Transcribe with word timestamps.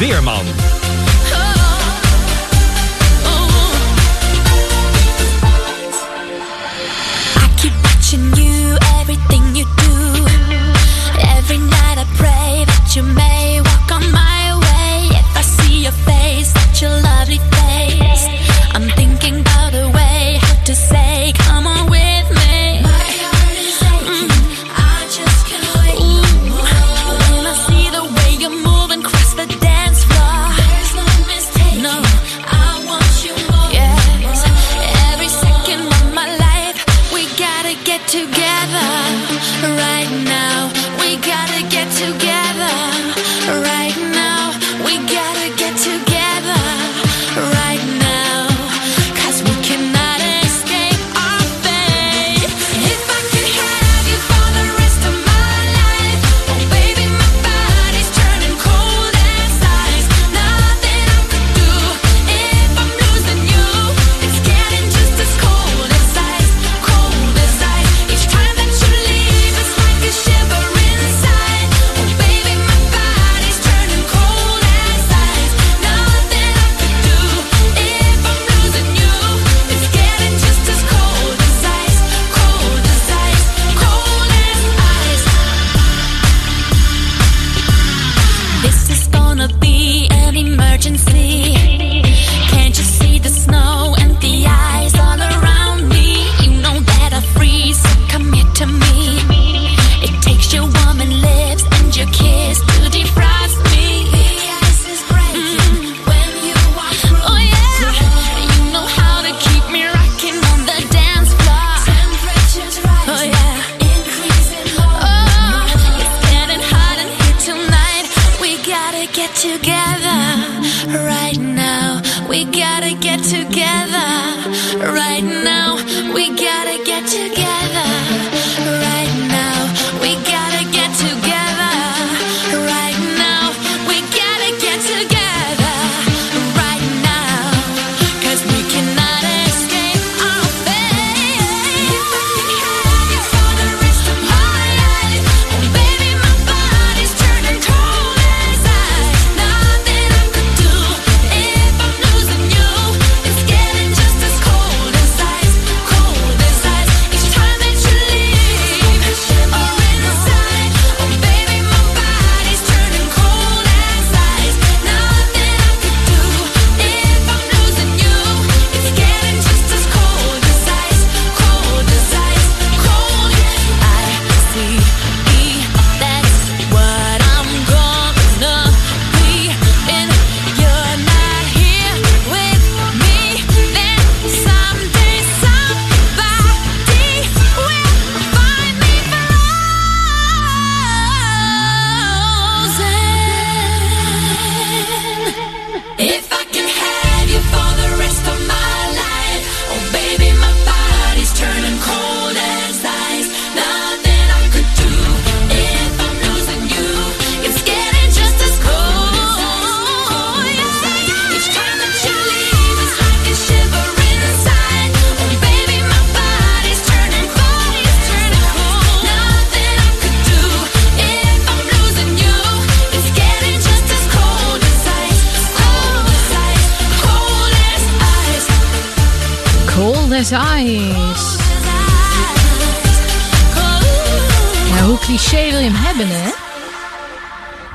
Weerman. 0.00 0.69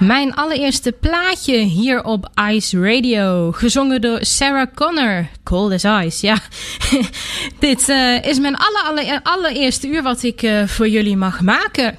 Mijn 0.05 0.33
allereerste 0.33 0.91
plaatje 0.91 1.57
hier 1.57 2.03
op 2.03 2.29
Ice 2.51 2.79
Radio, 2.79 3.51
gezongen 3.51 4.01
door 4.01 4.17
Sarah 4.21 4.67
Connor. 4.75 5.27
Cold 5.43 5.71
as 5.85 6.05
Ice, 6.05 6.25
ja. 6.25 6.37
Dit 7.59 7.89
eh, 7.89 8.23
is 8.23 8.39
mijn 8.39 8.55
allereerste 9.23 9.87
uur 9.87 10.03
wat 10.03 10.23
ik 10.23 10.41
eh, 10.41 10.67
voor 10.67 10.89
jullie 10.89 11.17
mag 11.17 11.41
maken. 11.41 11.95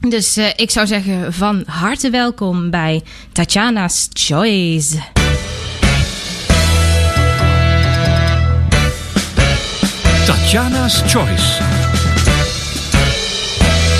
Dus 0.00 0.36
eh, 0.36 0.46
ik 0.56 0.70
zou 0.70 0.86
zeggen 0.86 1.32
van 1.32 1.62
harte 1.66 2.10
welkom 2.10 2.70
bij 2.70 3.02
Tatjana's 3.32 4.08
Choice. 4.12 4.98
Tatjana's 10.26 11.02
Choice. 11.06 11.62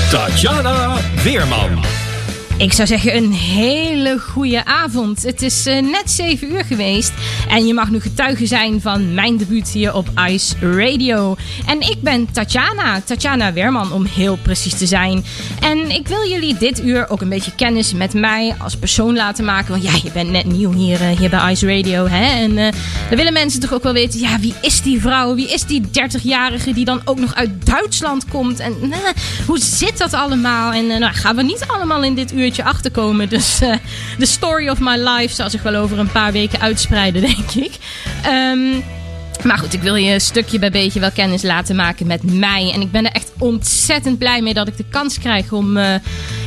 Tatjana 0.09 0.97
Weerman. 1.23 1.96
Ik 2.57 2.73
zou 2.73 2.87
zeggen 2.87 3.15
een 3.15 3.33
hele 3.33 4.19
goede 4.19 4.65
avond. 4.65 5.23
Het 5.23 5.41
is 5.41 5.65
eh, 5.65 5.81
net 5.81 6.11
7 6.11 6.51
uur 6.51 6.65
geweest 6.65 7.11
en 7.49 7.67
je 7.67 7.73
mag 7.73 7.89
nu 7.89 7.99
getuige 7.99 8.45
zijn 8.45 8.81
van 8.81 9.13
mijn 9.13 9.37
debuut 9.37 9.69
hier 9.69 9.93
op 9.93 10.09
Ice 10.29 10.55
Radio. 10.59 11.35
En 11.65 11.81
ik 11.81 12.01
ben 12.01 12.31
Tatjana, 12.31 13.01
Tatjana 13.01 13.53
Weerman 13.53 13.91
om 13.91 14.05
heel 14.05 14.37
precies 14.41 14.77
te 14.77 14.85
zijn. 14.85 15.25
En 15.59 15.89
ik 15.89 16.07
wil 16.07 16.27
jullie 16.27 16.57
dit 16.57 16.83
uur 16.83 17.09
ook 17.09 17.21
een 17.21 17.29
beetje 17.29 17.55
kennis 17.55 17.93
met 17.93 18.13
mij 18.13 18.55
als 18.57 18.77
persoon 18.77 19.15
laten 19.15 19.45
maken. 19.45 19.71
Want 19.71 19.83
ja, 19.83 19.93
je 20.03 20.11
bent 20.11 20.29
net 20.29 20.45
nieuw 20.45 20.71
hier, 20.71 21.01
uh, 21.01 21.17
hier 21.17 21.29
bij 21.29 21.51
Ice 21.51 21.75
Radio. 21.75 22.07
Hè? 22.07 22.43
En 22.43 22.51
uh, 22.51 22.71
dan 23.09 23.17
willen 23.17 23.33
mensen 23.33 23.59
toch 23.59 23.73
ook 23.73 23.83
wel 23.83 23.93
weten, 23.93 24.19
ja, 24.19 24.39
wie 24.39 24.53
is 24.61 24.81
die 24.81 25.01
vrouw? 25.01 25.35
Wie 25.35 25.53
is 25.53 25.63
die 25.63 25.81
30-jarige 25.81 26.73
die 26.73 26.85
dan 26.85 27.01
ook 27.05 27.19
nog 27.19 27.35
uit 27.35 27.65
Duitsland 27.65 28.25
komt? 28.27 28.59
En 28.59 28.73
hoe 29.45 29.59
zit 29.59 29.97
dat 29.97 30.13
allemaal? 30.13 30.73
En 30.73 30.87
nou, 30.87 31.13
gaan 31.13 31.35
we 31.35 31.43
niet 31.43 31.63
allemaal 31.67 32.03
in 32.03 32.15
dit 32.15 32.31
uurtje 32.47 32.63
achterkomen. 32.63 33.29
Dus 33.29 33.59
de 33.59 33.79
uh, 34.17 34.25
story 34.25 34.69
of 34.69 34.79
my 34.79 34.95
life 34.95 35.35
zal 35.35 35.49
zich 35.49 35.61
wel 35.61 35.75
over 35.75 35.99
een 35.99 36.11
paar 36.11 36.31
weken 36.31 36.61
uitspreiden, 36.61 37.21
denk 37.35 37.51
ik. 37.51 37.71
Um, 38.25 38.83
maar 39.43 39.57
goed, 39.57 39.73
ik 39.73 39.81
wil 39.81 39.95
je 39.95 40.19
stukje 40.19 40.59
bij 40.59 40.71
beetje 40.71 40.99
wel 40.99 41.11
kennis 41.11 41.41
laten 41.41 41.75
maken 41.75 42.07
met 42.07 42.23
mij. 42.23 42.71
En 42.73 42.81
ik 42.81 42.91
ben 42.91 43.05
er 43.05 43.11
echt 43.11 43.31
ontzettend 43.37 44.17
blij 44.17 44.41
mee 44.41 44.53
dat 44.53 44.67
ik 44.67 44.77
de 44.77 44.85
kans 44.89 45.19
krijg 45.19 45.51
om 45.51 45.77
uh, 45.77 45.95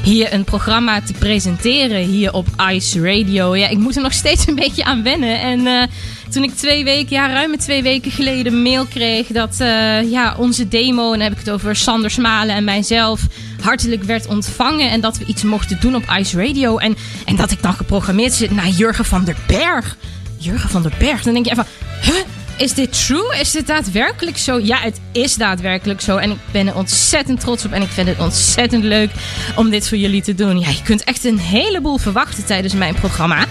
hier 0.03 0.33
een 0.33 0.45
programma 0.45 1.01
te 1.01 1.13
presenteren. 1.13 2.01
Hier 2.01 2.33
op 2.33 2.47
Ice 2.71 3.01
Radio. 3.01 3.57
Ja, 3.57 3.69
ik 3.69 3.79
moet 3.79 3.97
er 3.97 4.03
nog 4.03 4.13
steeds 4.13 4.47
een 4.47 4.55
beetje 4.55 4.85
aan 4.85 5.03
wennen. 5.03 5.41
En 5.41 5.61
uh, 5.61 5.83
toen 6.31 6.43
ik 6.43 6.55
twee 6.55 6.85
weken, 6.85 7.17
ja, 7.17 7.33
ruim 7.33 7.59
twee 7.59 7.83
weken 7.83 8.11
geleden 8.11 8.63
mail 8.63 8.87
kreeg 8.87 9.27
dat 9.27 9.57
uh, 9.61 10.11
ja, 10.11 10.35
onze 10.39 10.69
demo, 10.69 11.13
en 11.13 11.19
dan 11.19 11.29
heb 11.29 11.33
ik 11.33 11.39
het 11.39 11.51
over 11.51 11.77
Sander 11.77 12.11
Smalen 12.11 12.55
en 12.55 12.65
mijzelf, 12.65 13.21
hartelijk 13.63 14.03
werd 14.03 14.27
ontvangen. 14.27 14.91
En 14.91 15.01
dat 15.01 15.19
we 15.19 15.25
iets 15.25 15.43
mochten 15.43 15.79
doen 15.81 15.95
op 15.95 16.05
Ice 16.19 16.47
Radio. 16.47 16.79
En, 16.79 16.97
en 17.25 17.37
dat 17.37 17.51
ik 17.51 17.63
dan 17.63 17.75
geprogrammeerd 17.75 18.33
zit 18.33 18.51
naar 18.51 18.69
Jurgen 18.69 19.05
van 19.05 19.25
der 19.25 19.37
Berg. 19.47 19.97
Jurgen 20.37 20.71
van 20.71 20.83
der 20.83 20.93
Berg. 20.99 21.23
Dan 21.23 21.33
denk 21.33 21.47
je 21.47 21.53
even, 21.53 21.67
huh? 22.03 22.15
Is 22.57 22.75
dit 22.75 23.07
true? 23.07 23.37
Is 23.41 23.51
dit 23.51 23.67
daadwerkelijk 23.67 24.39
zo? 24.39 24.59
Ja, 24.59 24.79
het 24.79 25.01
is 25.13 25.35
daadwerkelijk 25.35 26.01
zo. 26.01 26.17
En 26.17 26.31
ik 26.31 26.39
ben 26.51 26.67
er 26.67 26.77
ontzettend 26.77 27.41
trots 27.41 27.65
op. 27.65 27.73
En 27.73 27.83
ik 27.83 27.89
vind 27.89 28.09
het 28.09 28.19
ontzettend 28.19 28.85
leuk 28.85 29.11
om 29.57 29.71
dit 29.71 29.89
voor 29.89 29.99
jullie 29.99 30.23
te 30.23 30.35
doen. 30.35 30.59
Ja, 30.59 30.69
je 30.69 30.83
kunt 30.83 31.05
echt 31.05 31.25
een 31.25 31.39
heleboel 31.39 31.99
verwachten 31.99 32.45
tijdens 32.45 32.75
mijn 32.75 32.95
programma. 32.95 33.47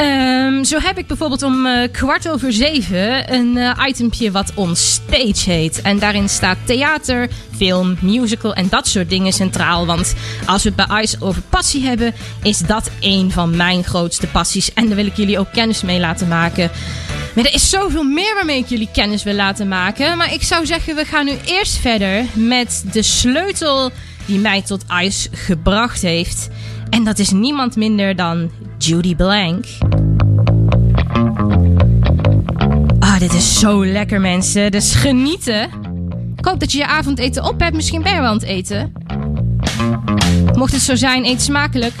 Um, 0.00 0.64
zo 0.64 0.78
heb 0.78 0.98
ik 0.98 1.06
bijvoorbeeld 1.06 1.42
om 1.42 1.66
uh, 1.66 1.88
kwart 1.92 2.28
over 2.28 2.52
zeven 2.52 3.32
een 3.32 3.56
uh, 3.56 3.84
itempje 3.86 4.30
wat 4.30 4.52
On 4.54 4.76
Stage 4.76 5.50
heet. 5.50 5.82
En 5.82 5.98
daarin 5.98 6.28
staat 6.28 6.56
theater, 6.64 7.28
film, 7.56 7.96
musical 8.00 8.54
en 8.54 8.68
dat 8.68 8.88
soort 8.88 9.08
dingen 9.08 9.32
centraal. 9.32 9.86
Want 9.86 10.14
als 10.46 10.62
we 10.62 10.72
het 10.74 10.88
bij 10.88 11.02
ICE 11.02 11.16
over 11.20 11.42
passie 11.48 11.86
hebben, 11.86 12.14
is 12.42 12.58
dat 12.58 12.90
een 13.00 13.30
van 13.30 13.56
mijn 13.56 13.84
grootste 13.84 14.26
passies. 14.26 14.74
En 14.74 14.86
daar 14.86 14.96
wil 14.96 15.06
ik 15.06 15.16
jullie 15.16 15.38
ook 15.38 15.52
kennis 15.52 15.82
mee 15.82 16.00
laten 16.00 16.28
maken. 16.28 16.70
Maar 17.34 17.44
er 17.44 17.54
is 17.54 17.70
zoveel 17.70 18.04
meer 18.04 18.34
waarmee 18.34 18.58
ik 18.58 18.68
jullie 18.68 18.88
kennis 18.92 19.22
wil 19.22 19.34
laten 19.34 19.68
maken. 19.68 20.16
Maar 20.16 20.32
ik 20.32 20.42
zou 20.42 20.66
zeggen, 20.66 20.94
we 20.94 21.04
gaan 21.04 21.24
nu 21.24 21.36
eerst 21.44 21.76
verder 21.76 22.24
met 22.32 22.84
de 22.92 23.02
sleutel 23.02 23.90
die 24.26 24.38
mij 24.38 24.62
tot 24.62 24.84
ICE 25.02 25.28
gebracht 25.32 26.02
heeft. 26.02 26.48
En 26.92 27.04
dat 27.04 27.18
is 27.18 27.30
niemand 27.30 27.76
minder 27.76 28.16
dan 28.16 28.50
Judy 28.78 29.16
Blank. 29.16 29.64
Ah, 32.98 33.18
dit 33.18 33.32
is 33.32 33.58
zo 33.58 33.86
lekker, 33.86 34.20
mensen. 34.20 34.70
Dus 34.70 34.94
genieten. 34.94 35.62
Ik 36.36 36.44
hoop 36.44 36.60
dat 36.60 36.72
je 36.72 36.78
je 36.78 36.86
avondeten 36.86 37.44
op 37.44 37.60
hebt. 37.60 37.74
Misschien 37.74 38.02
ben 38.02 38.12
je 38.14 38.20
wel 38.20 38.28
aan 38.28 38.34
het 38.34 38.42
eten. 38.42 38.92
Mocht 40.54 40.72
het 40.72 40.82
zo 40.82 40.94
zijn, 40.94 41.24
eet 41.24 41.42
smakelijk. 41.42 41.94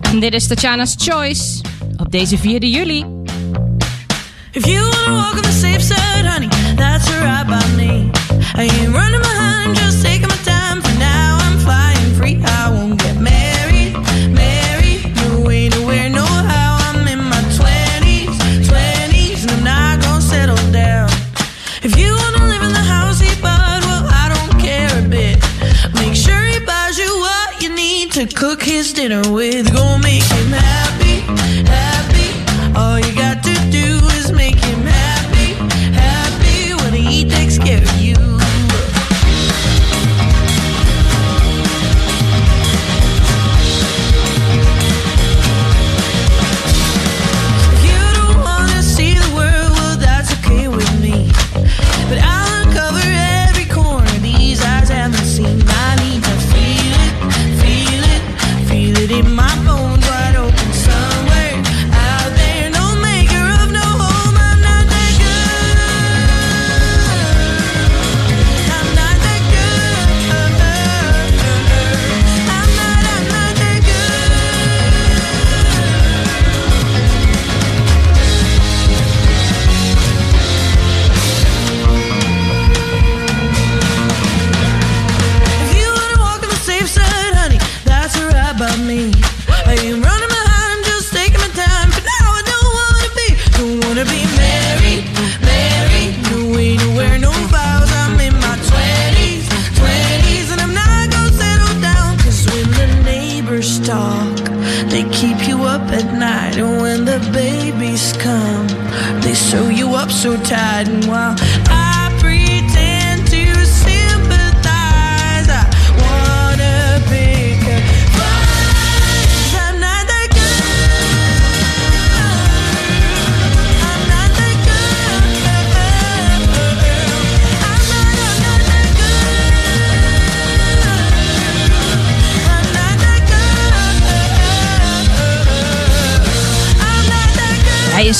En 0.00 0.20
dit 0.20 0.34
is 0.34 0.46
Tatjana's 0.46 0.94
Choice 0.98 1.60
op 1.96 2.10
deze 2.10 2.38
4 2.38 2.64
juli. 2.64 3.04
If 4.50 4.66
you 4.66 4.90
wanna 4.90 5.22
walk 5.22 5.44
safe 5.44 5.80
side, 5.80 6.26
honey, 6.26 6.48
that's 6.76 7.08
by 7.46 7.76
me. 7.76 8.10
I 8.54 8.68
ain't 8.68 8.94
running 8.94 9.22
behind, 9.22 9.76
just 9.76 10.02
taking 10.02 10.28
my 10.28 10.36
time. 10.44 10.82
For 10.82 10.98
now, 10.98 11.38
I'm 11.38 11.58
flying 11.58 12.14
free. 12.16 12.38
I 12.44 12.68
won't 12.70 13.00
get 13.00 13.21
cook 28.62 28.70
his 28.70 28.92
dinner 28.92 29.22
with. 29.30 29.72
Go 29.72 29.98
make 29.98 30.22
him 30.22 30.52
happy, 30.52 31.20
happy. 31.68 32.78
All 32.78 32.98
you 32.98 33.14
got 33.14 33.42
to 33.44 33.54
do 33.70 34.01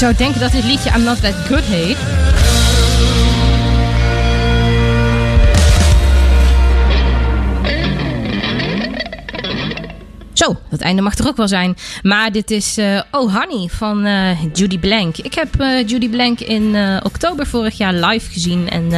zou 0.02 0.14
denken 0.14 0.40
dat 0.40 0.52
dit 0.52 0.64
liedje 0.64 0.90
I'm 0.90 1.02
Not 1.02 1.20
That 1.20 1.34
Good 1.34 1.64
heet. 1.64 2.11
Zo, 10.46 10.56
dat 10.70 10.80
einde 10.80 11.02
mag 11.02 11.18
er 11.18 11.26
ook 11.26 11.36
wel 11.36 11.48
zijn. 11.48 11.76
Maar 12.02 12.32
dit 12.32 12.50
is 12.50 12.78
uh, 12.78 13.00
Oh 13.10 13.34
Honey 13.34 13.68
van 13.68 14.06
uh, 14.06 14.42
Judy 14.52 14.78
Blank. 14.78 15.16
Ik 15.16 15.34
heb 15.34 15.60
uh, 15.60 15.88
Judy 15.88 16.08
Blank 16.08 16.40
in 16.40 16.76
oktober 17.02 17.46
vorig 17.46 17.76
jaar 17.76 17.94
live 17.94 18.30
gezien. 18.30 18.70
En 18.70 18.90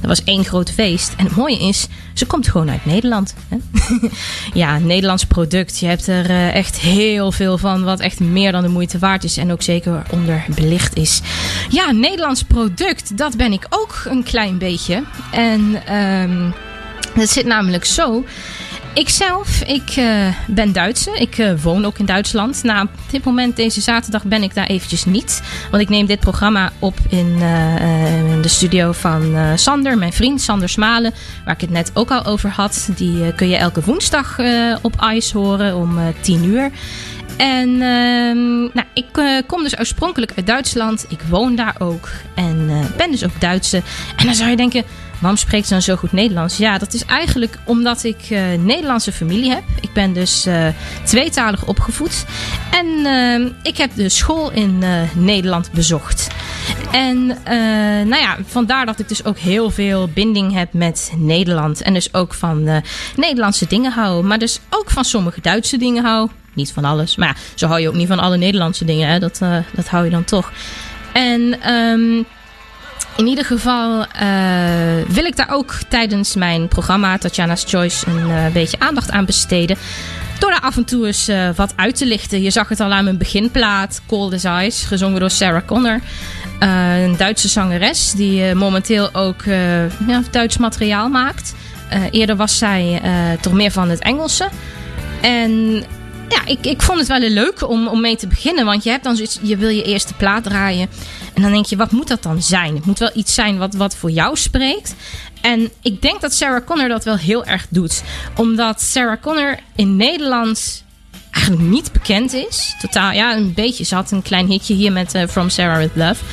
dat 0.00 0.08
was 0.08 0.24
één 0.24 0.44
groot 0.44 0.70
feest. 0.70 1.14
En 1.16 1.24
het 1.24 1.36
mooie 1.36 1.58
is, 1.58 1.86
ze 2.14 2.26
komt 2.26 2.48
gewoon 2.48 2.70
uit 2.70 2.84
Nederland. 2.84 3.34
Hè? 3.48 3.56
ja, 4.60 4.78
Nederlands 4.78 5.24
product. 5.24 5.78
Je 5.78 5.86
hebt 5.86 6.06
er 6.06 6.52
echt 6.52 6.78
heel 6.78 7.32
veel 7.32 7.58
van. 7.58 7.84
Wat 7.84 8.00
echt 8.00 8.20
meer 8.20 8.52
dan 8.52 8.62
de 8.62 8.68
moeite 8.68 8.98
waard 8.98 9.24
is. 9.24 9.36
En 9.36 9.52
ook 9.52 9.62
zeker 9.62 10.02
onderbelicht 10.10 10.96
is. 10.96 11.20
Ja, 11.68 11.92
Nederlands 11.92 12.42
product. 12.42 13.16
Dat 13.16 13.36
ben 13.36 13.52
ik 13.52 13.66
ook 13.70 14.02
een 14.04 14.22
klein 14.22 14.58
beetje. 14.58 15.04
En 15.30 15.94
um, 15.96 16.54
het 17.14 17.30
zit 17.30 17.46
namelijk 17.46 17.84
zo. 17.84 18.24
Ikzelf, 18.96 19.62
ik 19.62 19.88
eh, 19.96 20.26
ben 20.46 20.72
Duitse. 20.72 21.10
Ik 21.10 21.38
eh, 21.38 21.62
woon 21.62 21.84
ook 21.84 21.98
in 21.98 22.04
Duitsland. 22.04 22.62
Nou, 22.62 22.82
op 22.84 23.10
dit 23.10 23.24
moment, 23.24 23.56
deze 23.56 23.80
zaterdag, 23.80 24.24
ben 24.24 24.42
ik 24.42 24.54
daar 24.54 24.66
eventjes 24.66 25.04
niet. 25.04 25.42
Want 25.70 25.82
ik 25.82 25.88
neem 25.88 26.06
dit 26.06 26.20
programma 26.20 26.72
op 26.78 26.98
in, 27.08 27.36
eh, 27.40 28.42
de 28.42 28.48
studio 28.48 28.92
van 28.92 29.36
Sander, 29.58 29.98
mijn 29.98 30.12
vriend 30.12 30.40
Sander 30.40 30.68
Smalen. 30.68 31.14
Waar 31.44 31.54
ik 31.54 31.60
het 31.60 31.70
net 31.70 31.90
ook 31.94 32.10
al 32.10 32.24
over 32.24 32.50
had. 32.50 32.88
Die 32.96 33.34
kun 33.34 33.48
je 33.48 33.56
elke 33.56 33.80
woensdag 33.80 34.38
op 34.82 35.06
ICE 35.12 35.38
horen 35.38 35.76
om 35.76 35.98
eh 35.98 36.04
10 36.20 36.44
uur. 36.44 36.70
En 37.36 37.68
ehm, 37.68 38.58
nou, 38.58 38.84
ik 38.94 39.42
kom 39.46 39.62
dus 39.62 39.78
oorspronkelijk 39.78 40.32
uit 40.36 40.46
Duitsland. 40.46 41.06
Ik 41.08 41.20
woon 41.28 41.56
daar 41.56 41.74
ook. 41.78 42.08
En 42.34 42.70
ben 42.96 43.10
dus 43.10 43.24
ook 43.24 43.40
Duitse. 43.40 43.82
En 44.16 44.26
dan 44.26 44.34
zou 44.34 44.50
je 44.50 44.56
denken, 44.56 44.84
waarom 45.18 45.38
spreekt 45.38 45.66
ze 45.66 45.72
dan 45.72 45.82
zo 45.82 45.96
goed 45.96 46.12
Nederlands? 46.12 46.56
Ja, 46.56 46.78
dat 46.78 46.94
is 46.94 47.04
eigenlijk 47.04 47.58
omdat 47.64 48.04
ik 48.04 48.20
eh, 48.30 48.42
Nederlandse 48.58 49.12
familie 49.12 49.50
heb. 49.50 49.62
Ik 49.80 49.92
ben 49.92 50.12
dus 50.12 50.46
eh, 50.46 50.66
tweetalig 51.04 51.66
opgevoed. 51.66 52.24
En 52.70 53.06
ehm, 53.06 53.48
ik 53.62 53.76
heb 53.76 53.90
de 53.94 54.08
school 54.08 54.50
in 54.50 54.82
eh, 54.82 54.90
Nederland 55.14 55.72
bezocht. 55.72 56.28
En 56.92 57.36
eh, 57.44 57.56
nou 58.06 58.22
ja, 58.22 58.36
vandaar 58.46 58.86
dat 58.86 58.98
ik 58.98 59.08
dus 59.08 59.24
ook 59.24 59.38
heel 59.38 59.70
veel 59.70 60.08
binding 60.08 60.52
heb 60.52 60.72
met 60.72 61.12
Nederland. 61.16 61.82
En 61.82 61.94
dus 61.94 62.14
ook 62.14 62.34
van 62.34 62.66
eh, 62.66 62.76
Nederlandse 63.16 63.66
dingen 63.66 63.92
hou. 63.92 64.24
Maar 64.24 64.38
dus 64.38 64.60
ook 64.70 64.90
van 64.90 65.04
sommige 65.04 65.40
Duitse 65.40 65.76
dingen 65.76 66.04
hou. 66.04 66.30
Niet 66.52 66.72
van 66.72 66.84
alles. 66.84 67.16
Maar 67.16 67.36
zo 67.54 67.66
hou 67.66 67.80
je 67.80 67.88
ook 67.88 67.94
niet 67.94 68.08
van 68.08 68.18
alle 68.18 68.36
Nederlandse 68.36 68.84
dingen. 68.84 69.08
Hè? 69.08 69.18
Dat, 69.18 69.40
eh, 69.42 69.56
dat 69.74 69.88
hou 69.88 70.04
je 70.04 70.10
dan 70.10 70.24
toch. 70.24 70.52
En 71.12 71.60
ehm, 71.62 72.22
in 73.16 73.26
ieder 73.26 73.44
geval 73.44 74.04
eh, 74.04 74.28
wil 75.08 75.24
ik 75.24 75.36
daar 75.36 75.50
ook 75.50 75.74
tijdens 75.88 76.34
mijn 76.34 76.68
programma 76.68 77.18
Tatjana's 77.18 77.64
Choice 77.66 78.06
een 78.06 78.30
eh, 78.30 78.46
beetje 78.52 78.78
aandacht 78.78 79.10
aan 79.10 79.24
besteden. 79.24 79.76
Door 80.38 80.50
daar 80.50 80.60
af 80.60 80.76
en 80.76 80.84
toe 80.84 81.06
eens 81.06 81.28
eh, 81.28 81.48
wat 81.54 81.72
uit 81.76 81.96
te 81.96 82.06
lichten. 82.06 82.42
Je 82.42 82.50
zag 82.50 82.68
het 82.68 82.80
al 82.80 82.92
aan 82.92 83.04
mijn 83.04 83.18
beginplaat, 83.18 84.00
Cold 84.06 84.44
as 84.44 84.84
gezongen 84.84 85.20
door 85.20 85.30
Sarah 85.30 85.66
Connor. 85.66 86.00
Een 86.58 87.16
Duitse 87.16 87.48
zangeres 87.48 88.12
die 88.12 88.54
momenteel 88.54 89.14
ook 89.14 89.44
ja, 90.06 90.22
Duits 90.30 90.56
materiaal 90.56 91.08
maakt. 91.08 91.54
Eerder 92.10 92.36
was 92.36 92.58
zij 92.58 93.00
toch 93.40 93.52
meer 93.52 93.70
van 93.70 93.88
het 93.88 94.00
Engelse. 94.00 94.48
En 95.20 95.84
ja, 96.28 96.46
ik, 96.46 96.66
ik 96.66 96.82
vond 96.82 96.98
het 96.98 97.08
wel 97.08 97.18
leuk 97.18 97.68
om, 97.68 97.88
om 97.88 98.00
mee 98.00 98.16
te 98.16 98.26
beginnen. 98.26 98.64
Want 98.64 98.84
je 98.84 98.90
hebt 98.90 99.04
dan 99.04 99.26
je 99.42 99.56
wil 99.56 99.68
je 99.68 99.82
eerste 99.82 100.14
plaat 100.14 100.44
draaien. 100.44 100.88
En 101.34 101.42
dan 101.42 101.52
denk 101.52 101.66
je, 101.66 101.76
wat 101.76 101.90
moet 101.90 102.08
dat 102.08 102.22
dan 102.22 102.42
zijn? 102.42 102.74
Het 102.74 102.86
moet 102.86 102.98
wel 102.98 103.10
iets 103.14 103.34
zijn 103.34 103.58
wat, 103.58 103.74
wat 103.74 103.96
voor 103.96 104.10
jou 104.10 104.36
spreekt. 104.36 104.94
En 105.40 105.70
ik 105.82 106.02
denk 106.02 106.20
dat 106.20 106.34
Sarah 106.34 106.64
Connor 106.66 106.88
dat 106.88 107.04
wel 107.04 107.16
heel 107.16 107.44
erg 107.44 107.66
doet. 107.70 108.02
Omdat 108.36 108.82
Sarah 108.82 109.22
Connor 109.22 109.58
in 109.76 109.96
Nederland 109.96 110.84
eigenlijk 111.30 111.68
niet 111.68 111.92
bekend 111.92 112.32
is. 112.32 112.74
Totaal, 112.80 113.12
ja, 113.12 113.36
een 113.36 113.54
beetje. 113.54 113.94
Had 113.94 114.10
een 114.10 114.22
klein 114.22 114.46
hitje 114.46 114.74
hier 114.74 114.92
met 114.92 115.14
eh, 115.14 115.26
From 115.28 115.48
Sarah 115.48 115.78
With 115.78 115.90
Love. 115.94 116.24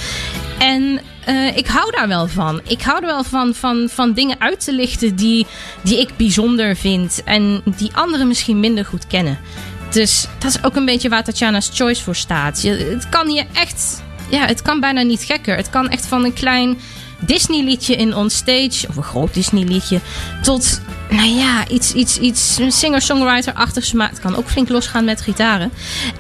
En 0.60 1.02
eh, 1.26 1.58
ik 1.58 1.68
hou 1.68 1.92
daar 1.92 2.08
wel 2.08 2.28
van. 2.28 2.62
Ik 2.68 2.82
hou 2.82 3.00
er 3.02 3.06
wel 3.06 3.24
van, 3.24 3.54
van, 3.54 3.90
van 3.90 4.14
dingen 4.14 4.36
uit 4.40 4.64
te 4.64 4.74
lichten 4.74 5.16
die, 5.16 5.46
die 5.82 6.00
ik 6.00 6.18
bijzonder 6.18 6.76
vind. 6.76 7.22
En 7.26 7.62
die 7.78 7.90
anderen 7.94 8.28
misschien 8.28 8.60
minder 8.60 8.86
goed 8.86 9.08
kennen. 9.08 9.40
Dus 9.94 10.28
dat 10.40 10.56
is 10.56 10.64
ook 10.64 10.76
een 10.76 10.86
beetje 10.86 11.10
waar 11.10 11.24
Tatjana's 11.24 11.70
Choice 11.74 12.04
voor 12.04 12.16
staat. 12.16 12.62
Je, 12.62 12.70
het 12.70 13.10
kan 13.10 13.28
hier 13.28 13.46
echt... 13.54 14.02
Ja, 14.30 14.46
het 14.46 14.62
kan 14.62 14.80
bijna 14.80 15.02
niet 15.02 15.24
gekker. 15.24 15.56
Het 15.56 15.70
kan 15.70 15.90
echt 15.90 16.06
van 16.06 16.24
een 16.24 16.34
klein 16.34 16.80
Disney-liedje 17.20 17.96
in 17.96 18.16
On 18.16 18.30
Stage... 18.30 18.88
of 18.90 18.96
een 18.96 19.04
groot 19.04 19.34
Disney-liedje... 19.34 20.00
tot, 20.42 20.82
nou 21.10 21.28
ja, 21.30 21.68
iets, 21.68 21.94
iets, 21.94 22.18
iets 22.18 22.58
een 22.58 22.72
singer-songwriter-achtigs. 22.72 23.94
Maar 23.94 24.10
het 24.10 24.20
kan 24.20 24.36
ook 24.36 24.50
flink 24.50 24.70
losgaan 24.70 25.06
met 25.06 25.22
gitaren. 25.22 25.72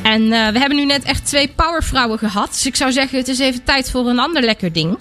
En 0.02 0.22
eh, 0.22 0.48
we 0.48 0.60
hebben 0.60 0.78
nu 0.78 0.86
net 0.86 1.04
echt 1.04 1.26
twee 1.26 1.48
powervrouwen 1.56 2.20
gehad. 2.20 2.50
Dus 2.52 2.66
ik 2.66 2.76
zou 2.76 2.92
zeggen, 2.92 3.18
het 3.18 3.28
is 3.28 3.40
even 3.40 3.64
tijd 3.64 3.92
voor 3.92 4.10
een 4.10 4.20
ander 4.20 4.44
lekker 4.44 4.74
ding. 4.74 4.98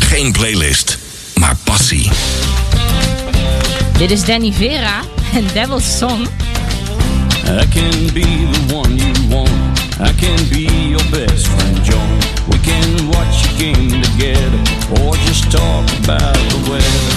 Geen 0.00 0.32
playlist, 0.32 0.98
maar 1.34 1.56
passie. 1.64 2.10
Dit 4.00 4.10
is 4.10 4.24
Danny 4.24 4.52
Vera 4.52 5.00
en 5.34 5.44
Devil's 5.52 5.98
Song. 5.98 6.26
I 7.44 7.66
can 7.68 8.12
be 8.14 8.24
the 8.24 8.74
one 8.74 8.96
you 8.96 9.12
want. 9.28 9.50
I 10.00 10.10
can 10.16 10.48
be 10.48 10.88
your 10.88 11.04
best 11.10 11.46
friend, 11.46 11.84
John. 11.84 12.08
We 12.48 12.58
can 12.64 13.08
watch 13.08 13.44
a 13.44 13.58
game 13.58 14.02
together 14.02 14.56
or 14.90 15.14
just 15.26 15.52
talk 15.52 15.84
about 16.02 16.38
the 16.48 16.70
weather. 16.70 17.12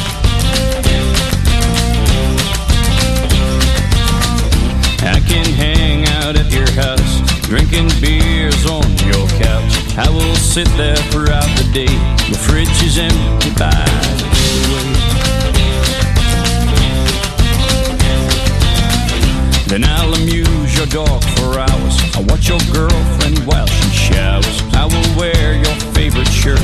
I 5.08 5.22
can 5.26 5.46
hang 5.56 6.06
out 6.20 6.36
at 6.36 6.52
your 6.52 6.70
house, 6.72 7.22
drinking 7.48 7.92
beers 8.02 8.66
on 8.66 8.92
your 9.08 9.26
couch. 9.40 9.74
I 9.98 10.10
will 10.10 10.36
sit 10.36 10.68
there 10.76 10.98
throughout 11.12 11.48
the 11.56 11.70
day. 11.72 11.96
The 12.30 12.38
fridge 12.38 12.84
is 12.84 12.98
empty 12.98 13.52
by 13.52 13.72
the 13.72 14.28
way. 14.74 15.13
Then 19.74 19.86
I'll 19.86 20.14
amuse 20.14 20.78
your 20.78 20.86
dog 20.86 21.24
for 21.34 21.58
hours. 21.58 21.98
I'll 22.16 22.24
watch 22.26 22.48
your 22.48 22.60
girlfriend 22.72 23.40
while 23.40 23.66
she 23.66 23.90
showers. 23.90 24.62
I 24.72 24.86
will 24.86 25.18
wear 25.18 25.56
your 25.56 25.76
favorite 25.96 26.28
shirt. 26.28 26.62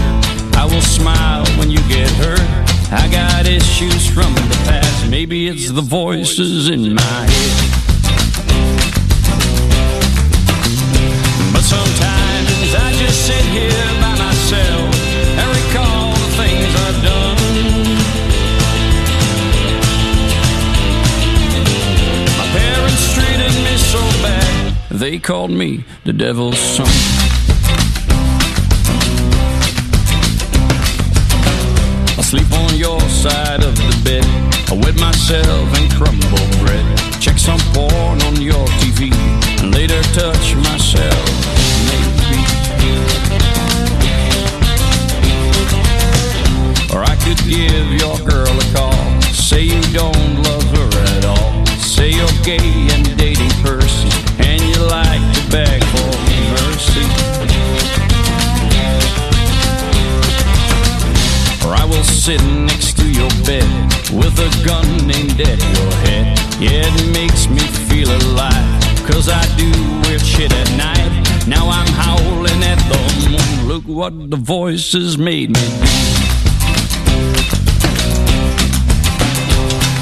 I 0.55 0.69
will 0.69 0.83
smile 0.83 1.43
when 1.57 1.71
you 1.71 1.79
get 1.89 2.07
hurt. 2.21 2.39
I 2.91 3.09
got 3.11 3.47
issues 3.47 4.07
from 4.07 4.31
the 4.35 4.61
past. 4.65 5.09
Maybe 5.09 5.47
it's 5.47 5.71
the 5.71 5.81
voices 5.81 6.69
in 6.69 6.93
my 6.93 7.01
head. 7.01 7.71
But 11.51 11.63
sometimes 11.63 12.18
they 25.09 25.17
called 25.17 25.49
me 25.49 25.83
the 26.03 26.13
devil's 26.13 26.59
son. 26.59 26.85
I 32.15 32.21
sleep 32.21 32.51
on 32.51 32.75
your 32.77 32.99
side 33.09 33.63
of 33.63 33.75
the 33.75 34.01
bed. 34.05 34.27
I 34.69 34.75
wet 34.83 34.99
myself 34.99 35.67
and 35.79 35.91
crumble 35.97 36.47
bread. 36.61 36.85
Check 37.19 37.39
some 37.39 37.57
porn 37.73 38.21
on 38.21 38.39
your 38.39 38.67
TV 38.81 39.11
and 39.59 39.73
later 39.73 39.99
touch 40.13 40.53
myself. 40.69 41.25
Maybe. 41.89 42.41
Or 46.93 47.01
I 47.01 47.15
could 47.25 47.41
give 47.49 47.87
your 48.03 48.17
girl 48.29 48.53
a 48.53 48.67
call. 48.77 49.21
Say 49.33 49.63
you 49.63 49.81
don't 49.91 50.43
love 50.43 50.65
her 50.77 50.89
at 51.17 51.25
all. 51.25 51.65
Say 51.77 52.11
you're 52.11 52.37
gay 52.43 52.78
Or 62.19 62.31
I 62.31 62.35
will 62.35 62.39
sit 62.39 62.41
next 62.65 62.97
to 62.97 63.07
your 63.09 63.29
bed 63.45 63.63
with 64.11 64.39
a 64.39 64.49
gun 64.65 64.85
aimed 65.11 65.39
at 65.39 65.59
your 65.59 65.91
head. 66.03 66.37
Yeah, 66.59 66.83
it 66.83 67.13
makes 67.13 67.47
me 67.47 67.61
feel 67.87 68.09
alive, 68.09 68.81
cause 69.07 69.29
I 69.29 69.45
do 69.55 69.71
weird 70.03 70.21
shit 70.21 70.51
at 70.51 70.69
night. 70.75 71.47
Now 71.47 71.69
I'm 71.69 71.87
howling 71.87 72.63
at 72.63 72.79
the 72.89 72.97
moon. 73.29 73.67
Look 73.67 73.85
what 73.85 74.29
the 74.29 74.37
voices 74.37 75.17
made 75.17 75.49
me 75.51 75.61
do. 75.61 75.87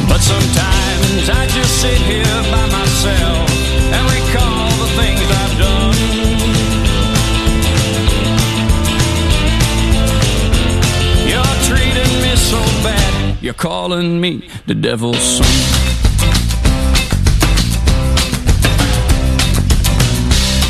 But 0.10 0.22
sometimes 0.22 1.30
I 1.30 1.46
just 1.48 1.82
sit 1.82 2.00
here 2.02 2.42
by 2.52 2.66
myself 2.72 3.50
and 3.94 4.06
recall 4.10 4.70
the 4.82 4.88
things 4.98 5.30
I've 5.42 5.58
done. 5.60 5.96
You're 11.28 11.56
treating 11.68 12.04
me 12.04 12.07
so 12.48 12.60
bad, 12.82 13.44
you're 13.44 13.54
calling 13.54 14.22
me 14.22 14.48
the 14.68 14.74
devil's 14.74 15.20
son. 15.20 15.46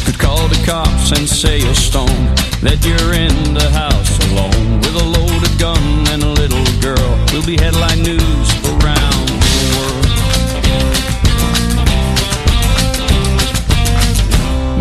Could 0.06 0.18
call 0.20 0.48
the 0.48 0.60
cops 0.66 1.12
and 1.12 1.30
say 1.30 1.60
you're 1.60 1.76
stoned, 1.76 2.38
that 2.66 2.84
you're 2.84 3.14
in 3.14 3.54
the 3.54 3.70
house 3.70 4.18
alone 4.32 4.80
with 4.80 4.96
a 4.96 5.06
loaded 5.06 5.60
gun 5.60 6.08
and 6.14 6.24
a 6.24 6.30
little 6.42 6.66
girl. 6.82 7.12
Will 7.32 7.46
be 7.46 7.58
headline 7.58 8.02
news 8.02 8.50
around 8.74 9.28
the 9.30 9.66
world. 9.78 10.02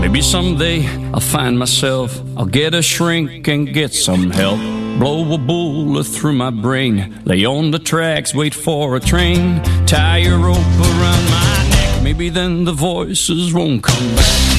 Maybe 0.00 0.22
someday 0.22 0.86
I'll 1.12 1.20
find 1.20 1.58
myself, 1.58 2.18
I'll 2.38 2.46
get 2.46 2.72
a 2.72 2.80
shrink 2.80 3.46
and 3.48 3.70
get 3.70 3.92
some 3.92 4.30
help. 4.30 4.75
Blow 4.98 5.34
a 5.34 5.38
bullet 5.38 6.06
through 6.06 6.32
my 6.32 6.48
brain. 6.48 7.20
Lay 7.26 7.44
on 7.44 7.70
the 7.70 7.78
tracks, 7.78 8.34
wait 8.34 8.54
for 8.54 8.96
a 8.96 9.00
train. 9.00 9.62
Tie 9.84 10.20
a 10.20 10.36
rope 10.36 10.56
around 10.56 11.24
my 11.30 11.68
neck. 11.68 12.02
Maybe 12.02 12.30
then 12.30 12.64
the 12.64 12.72
voices 12.72 13.52
won't 13.52 13.82
come 13.82 14.08
back. 14.16 14.56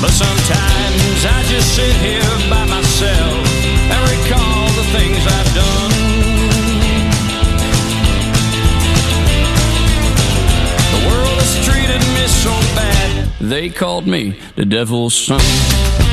But 0.00 0.10
sometimes 0.10 1.26
I 1.26 1.44
just 1.50 1.74
sit 1.76 1.94
here 1.96 2.38
by 2.48 2.64
myself 2.66 3.46
and 3.92 4.00
recall 4.16 4.66
the 4.80 4.86
things 4.96 5.26
I've 5.26 5.52
done. 5.54 5.92
The 10.94 11.02
world 11.06 11.36
has 11.38 11.54
treated 11.66 12.00
me 12.16 12.26
so 12.28 12.54
bad, 12.74 13.28
they 13.40 13.68
called 13.68 14.06
me 14.06 14.38
the 14.54 14.64
devil's 14.64 15.14
son. 15.14 16.05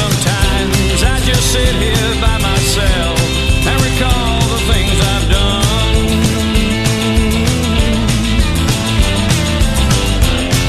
Sometimes 0.00 1.02
I 1.14 1.16
just 1.30 1.44
sit 1.54 1.74
here 1.84 2.14
by 2.26 2.36
myself 2.50 3.18
and 3.68 3.78
recall 3.88 4.38
the 4.54 4.60
things 4.70 4.96
I've 5.12 5.26
done. 5.38 6.08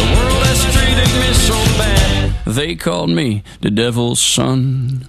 The 0.02 0.08
world 0.16 0.44
has 0.50 0.62
treated 0.76 1.12
me 1.22 1.30
so 1.50 1.58
bad, 1.82 2.56
they 2.58 2.76
called 2.76 3.10
me 3.10 3.42
the 3.60 3.74
devil's 3.74 4.34
son. 4.34 4.58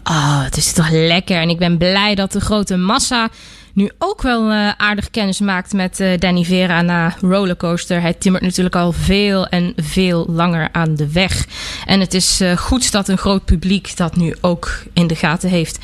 Ah, 0.03 0.43
het 0.45 0.57
is 0.57 0.73
toch 0.73 0.91
lekker. 0.91 1.37
En 1.37 1.49
ik 1.49 1.59
ben 1.59 1.79
blij 1.79 2.15
dat 2.15 2.33
de 2.33 2.41
grote 2.41 2.77
massa 2.77 3.29
nu 3.73 3.91
ook 3.99 4.23
wel 4.23 4.51
eh, 4.51 4.69
aardig 4.77 5.11
kennis 5.11 5.41
maakt 5.41 5.73
met 5.73 6.01
eh, 6.01 6.19
Danny 6.19 6.45
Vera 6.45 6.83
na 6.83 7.15
Rollercoaster. 7.21 8.01
Hij 8.01 8.15
timmert 8.15 8.45
natuurlijk 8.45 8.77
al 8.77 8.93
veel 8.93 9.47
en 9.47 9.73
veel 9.77 10.27
langer 10.29 10.69
aan 10.73 10.95
de 10.95 11.13
weg. 11.13 11.47
En 11.87 12.01
het 12.01 12.15
is 12.15 12.41
eh, 12.41 12.57
goed 12.57 12.93
dat 12.93 13.09
een 13.09 13.19
groot 13.19 13.45
publiek 13.45 13.97
dat 13.97 14.17
nu 14.17 14.35
ook 14.41 14.83
in 14.93 15.07
de 15.07 15.15
gaten 15.15 15.49
heeft. 15.49 15.79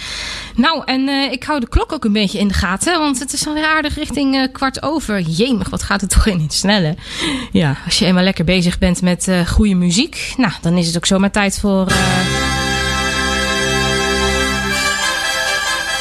Nou, 0.54 0.82
en 0.84 1.08
ik 1.08 1.44
hou 1.44 1.60
de 1.60 1.68
klok 1.68 1.92
ook 1.92 2.04
een 2.04 2.12
beetje 2.12 2.38
in 2.38 2.48
de 2.48 2.54
gaten, 2.54 2.98
want 2.98 3.18
het 3.18 3.32
is 3.32 3.46
alweer 3.46 3.66
aardig 3.66 3.94
richting 3.94 4.52
kwart 4.52 4.82
over. 4.82 5.20
Jemig, 5.20 5.68
wat 5.68 5.82
gaat 5.82 6.00
het 6.00 6.10
toch 6.10 6.26
in 6.26 6.40
het 6.40 6.52
snelle. 6.52 6.96
Ja, 7.52 7.76
als 7.84 7.98
je 7.98 8.04
eenmaal 8.04 8.22
lekker 8.22 8.44
bezig 8.44 8.78
bent 8.78 9.02
met 9.02 9.30
goede 9.46 9.74
muziek, 9.74 10.34
nou, 10.36 10.52
dan 10.60 10.76
is 10.76 10.86
het 10.86 10.96
ook 10.96 11.06
zomaar 11.06 11.30
tijd 11.30 11.58
voor... 11.58 11.86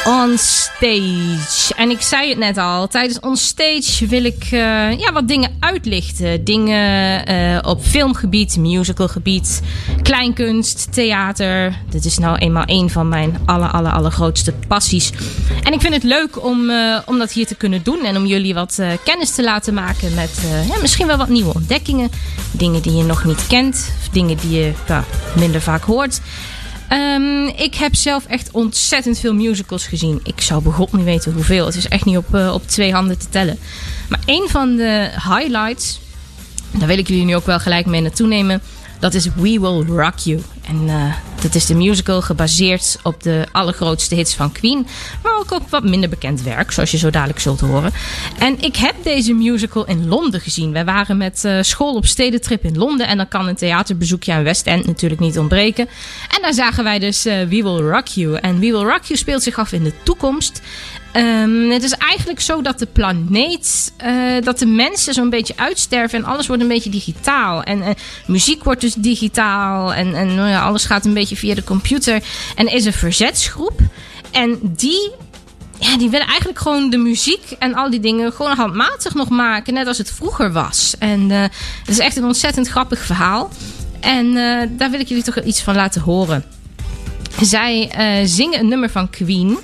On 0.04 0.38
Stage. 0.38 1.74
En 1.76 1.90
ik 1.90 2.00
zei 2.00 2.28
het 2.28 2.38
net 2.38 2.56
al, 2.56 2.88
tijdens 2.88 3.20
On 3.20 3.36
Stage 3.36 4.06
wil 4.06 4.24
ik 4.24 4.42
eh, 4.50 4.98
ja, 4.98 5.12
wat 5.12 5.28
dingen 5.28 5.56
uitlichten. 5.60 6.44
Dingen 6.44 7.26
eh, 7.26 7.58
op 7.70 7.82
filmgebied, 7.82 8.56
musicalgebied, 8.56 9.62
kleinkunst, 10.02 10.92
theater. 10.92 11.78
Dit 11.90 12.04
is 12.04 12.18
nou 12.18 12.38
eenmaal 12.38 12.62
een 12.66 12.90
van 12.90 13.08
mijn 13.08 13.38
aller, 13.44 13.68
aller, 13.70 13.92
allergrootste 13.92 14.52
passies. 14.68 15.12
En 15.62 15.72
ik 15.72 15.80
vind 15.80 15.94
het 15.94 16.02
leuk 16.02 16.44
om, 16.44 16.70
eh, 16.70 16.98
om 17.06 17.18
dat 17.18 17.32
hier 17.32 17.46
te 17.46 17.54
kunnen 17.54 17.82
doen. 17.82 18.04
En 18.04 18.16
om 18.16 18.26
jullie 18.26 18.54
wat 18.54 18.82
kennis 19.04 19.34
te 19.34 19.42
laten 19.42 19.74
maken 19.74 20.14
met 20.14 20.42
misschien 20.80 21.06
wel 21.06 21.16
wat 21.16 21.28
nieuwe 21.28 21.54
ontdekkingen. 21.54 22.10
Dingen 22.50 22.82
die 22.82 22.96
je 22.96 23.02
nog 23.02 23.24
niet 23.24 23.46
kent. 23.46 23.92
Of 24.00 24.08
dingen 24.08 24.36
die 24.36 24.50
je 24.50 24.72
minder 25.36 25.60
vaak 25.60 25.82
hoort. 25.82 26.20
Ehm, 26.88 27.46
ik 27.46 27.74
heb 27.74 27.94
zelf 27.94 28.24
echt 28.24 28.50
ontzettend 28.50 29.18
veel 29.18 29.34
musicals 29.34 29.86
gezien. 29.86 30.20
Ik 30.22 30.40
zou 30.40 30.62
begot 30.62 30.92
niet 30.92 31.04
weten 31.04 31.32
hoeveel. 31.32 31.66
Het 31.66 31.74
is 31.74 31.88
echt 31.88 32.04
niet 32.04 32.16
op, 32.16 32.34
eh, 32.34 32.54
op 32.54 32.66
twee 32.66 32.92
handen 32.92 33.18
te 33.18 33.28
tellen. 33.28 33.58
Maar 34.08 34.20
een 34.26 34.48
van 34.48 34.76
de 34.76 35.10
highlights, 35.14 36.00
daar 36.70 36.88
wil 36.88 36.98
ik 36.98 37.08
jullie 37.08 37.24
nu 37.24 37.36
ook 37.36 37.46
wel 37.46 37.58
gelijk 37.58 37.86
mee 37.86 38.00
naartoe 38.00 38.26
nemen. 38.26 38.62
Dat 38.98 39.14
is 39.14 39.24
We 39.34 39.60
Will 39.60 39.84
Rock 39.86 40.18
You. 40.18 40.40
En 40.68 40.88
eh, 40.88 41.14
dat 41.42 41.54
is 41.54 41.66
de 41.66 41.74
musical 41.74 42.22
gebaseerd 42.22 42.98
op 43.02 43.22
de 43.22 43.46
allergrootste 43.52 44.14
hits 44.14 44.34
van 44.34 44.52
Queen. 44.52 44.86
Maar 45.22 45.38
ook 45.38 45.50
op 45.50 45.70
wat 45.70 45.84
minder 45.84 46.08
bekend 46.08 46.42
werk, 46.42 46.70
zoals 46.70 46.90
je 46.90 46.96
zo 46.96 47.10
dadelijk 47.10 47.40
zult 47.40 47.60
horen. 47.60 47.92
En 48.38 48.60
ik 48.60 48.76
heb 48.76 48.94
deze 49.02 49.32
musical 49.32 49.86
in 49.86 50.08
Londen 50.08 50.40
gezien. 50.40 50.72
Wij 50.72 50.84
waren 50.84 51.16
met 51.16 51.44
eh, 51.44 51.58
school 51.60 51.94
op 51.94 52.06
stedentrip 52.06 52.64
in 52.64 52.78
Londen. 52.78 53.06
En 53.08 53.16
dan 53.16 53.28
kan 53.28 53.48
een 53.48 53.56
theaterbezoekje 53.56 54.32
aan 54.32 54.42
West 54.42 54.66
End 54.66 54.86
natuurlijk 54.86 55.20
niet 55.20 55.38
ontbreken. 55.38 55.88
En 56.36 56.42
daar 56.42 56.54
zagen 56.54 56.84
wij 56.84 56.98
dus 56.98 57.24
eh, 57.24 57.38
We 57.38 57.62
Will 57.62 57.90
Rock 57.90 58.06
You. 58.06 58.36
En 58.36 58.58
We 58.58 58.70
Will 58.70 58.84
Rock 58.84 59.04
You 59.04 59.18
speelt 59.18 59.42
zich 59.42 59.58
af 59.58 59.72
in 59.72 59.82
de 59.82 59.92
toekomst. 60.02 60.62
Ehm, 61.12 61.70
het 61.70 61.82
is 61.82 61.92
eigenlijk 61.92 62.40
zo 62.40 62.62
dat 62.62 62.78
de 62.78 62.86
planeet, 62.86 63.92
eh, 63.96 64.12
dat 64.42 64.58
de 64.58 64.66
mensen 64.66 65.14
zo'n 65.14 65.30
beetje 65.30 65.56
uitsterven 65.56 66.18
en 66.18 66.24
alles 66.24 66.46
wordt 66.46 66.62
een 66.62 66.68
beetje 66.68 66.90
digitaal. 66.90 67.62
En 67.62 67.82
eh, 67.82 67.94
muziek 68.26 68.64
wordt 68.64 68.80
dus 68.80 68.94
digitaal 68.94 69.94
en, 69.94 70.14
en 70.14 70.34
nou 70.34 70.48
ja, 70.48 70.62
alles 70.62 70.84
gaat 70.84 71.04
een 71.04 71.14
beetje 71.14 71.36
via 71.36 71.54
de 71.54 71.64
computer. 71.64 72.22
En 72.54 72.72
is 72.72 72.84
een 72.84 72.92
verzetsgroep 72.92 73.80
en 74.30 74.58
die, 74.62 75.10
ja, 75.78 75.96
die 75.96 76.10
willen 76.10 76.26
eigenlijk 76.26 76.58
gewoon 76.58 76.90
de 76.90 76.96
muziek 76.96 77.50
en 77.58 77.74
al 77.74 77.90
die 77.90 78.00
dingen 78.00 78.32
gewoon 78.32 78.56
handmatig 78.56 79.14
nog 79.14 79.28
maken, 79.28 79.74
net 79.74 79.86
als 79.86 79.98
het 79.98 80.10
vroeger 80.10 80.52
was. 80.52 80.94
En 80.98 81.30
eh, 81.30 81.40
het 81.40 81.88
is 81.88 81.98
echt 81.98 82.16
een 82.16 82.24
ontzettend 82.24 82.68
grappig 82.68 83.00
verhaal. 83.00 83.50
En 84.00 84.34
daar 84.76 84.90
wil 84.90 85.00
ik 85.00 85.08
jullie 85.08 85.24
toch 85.24 85.42
iets 85.42 85.62
van 85.62 85.74
laten 85.74 86.00
horen. 86.00 86.44
Zij 87.40 87.90
zingen 88.24 88.60
een 88.60 88.68
nummer 88.68 88.90
van 88.90 89.10
Queen. 89.10 89.58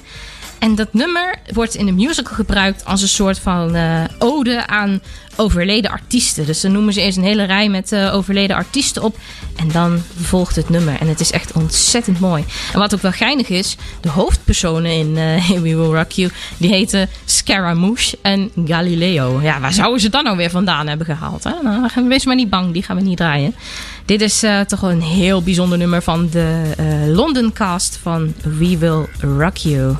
En 0.64 0.74
dat 0.74 0.92
nummer 0.92 1.38
wordt 1.52 1.74
in 1.74 1.86
de 1.86 1.92
musical 1.92 2.34
gebruikt 2.34 2.84
als 2.84 3.02
een 3.02 3.08
soort 3.08 3.38
van 3.38 3.74
eh, 3.74 4.04
ode 4.18 4.66
aan 4.66 5.02
overleden 5.36 5.90
artiesten. 5.90 6.46
Dus 6.46 6.60
dan 6.60 6.72
noemen 6.72 6.92
ze 6.92 7.00
eerst 7.00 7.16
een 7.16 7.24
hele 7.24 7.44
rij 7.44 7.68
met 7.68 7.92
eh, 7.92 8.14
overleden 8.14 8.56
artiesten 8.56 9.02
op. 9.02 9.16
En 9.56 9.68
dan 9.68 10.02
volgt 10.20 10.56
het 10.56 10.68
nummer. 10.68 11.00
En 11.00 11.08
het 11.08 11.20
is 11.20 11.30
echt 11.30 11.52
ontzettend 11.52 12.20
mooi. 12.20 12.44
En 12.72 12.78
wat 12.78 12.94
ook 12.94 13.02
wel 13.02 13.12
geinig 13.12 13.48
is, 13.48 13.76
de 14.00 14.08
hoofdpersonen 14.08 14.92
in, 14.92 15.16
eh, 15.16 15.48
We 15.48 15.60
Will 15.60 15.94
Rock 15.94 16.10
You, 16.10 16.30
die 16.56 16.70
heten 16.70 17.08
Scaramouche 17.24 18.18
en 18.22 18.50
Galileo. 18.64 19.40
Ja, 19.42 19.60
waar 19.60 19.72
zouden 19.72 20.00
ze 20.00 20.08
dan 20.08 20.24
nou 20.24 20.36
weer 20.36 20.50
vandaan 20.50 20.86
hebben 20.86 21.06
gehaald? 21.06 21.44
Hè? 21.44 21.52
Nou, 21.62 22.08
wees 22.08 22.24
maar 22.24 22.34
niet 22.34 22.50
bang, 22.50 22.72
die 22.72 22.82
gaan 22.82 22.96
we 22.96 23.02
niet 23.02 23.16
draaien. 23.16 23.54
Dit 24.04 24.20
is 24.20 24.44
toch 24.66 24.80
wel 24.80 24.90
een 24.90 25.02
heel 25.02 25.42
bijzonder 25.42 25.78
nummer 25.78 26.02
van 26.02 26.28
de 26.30 26.74
London 27.06 27.52
cast 27.52 27.98
van 28.02 28.34
We 28.58 28.78
Will 28.78 29.06
Rock 29.20 29.56
You. 29.56 29.96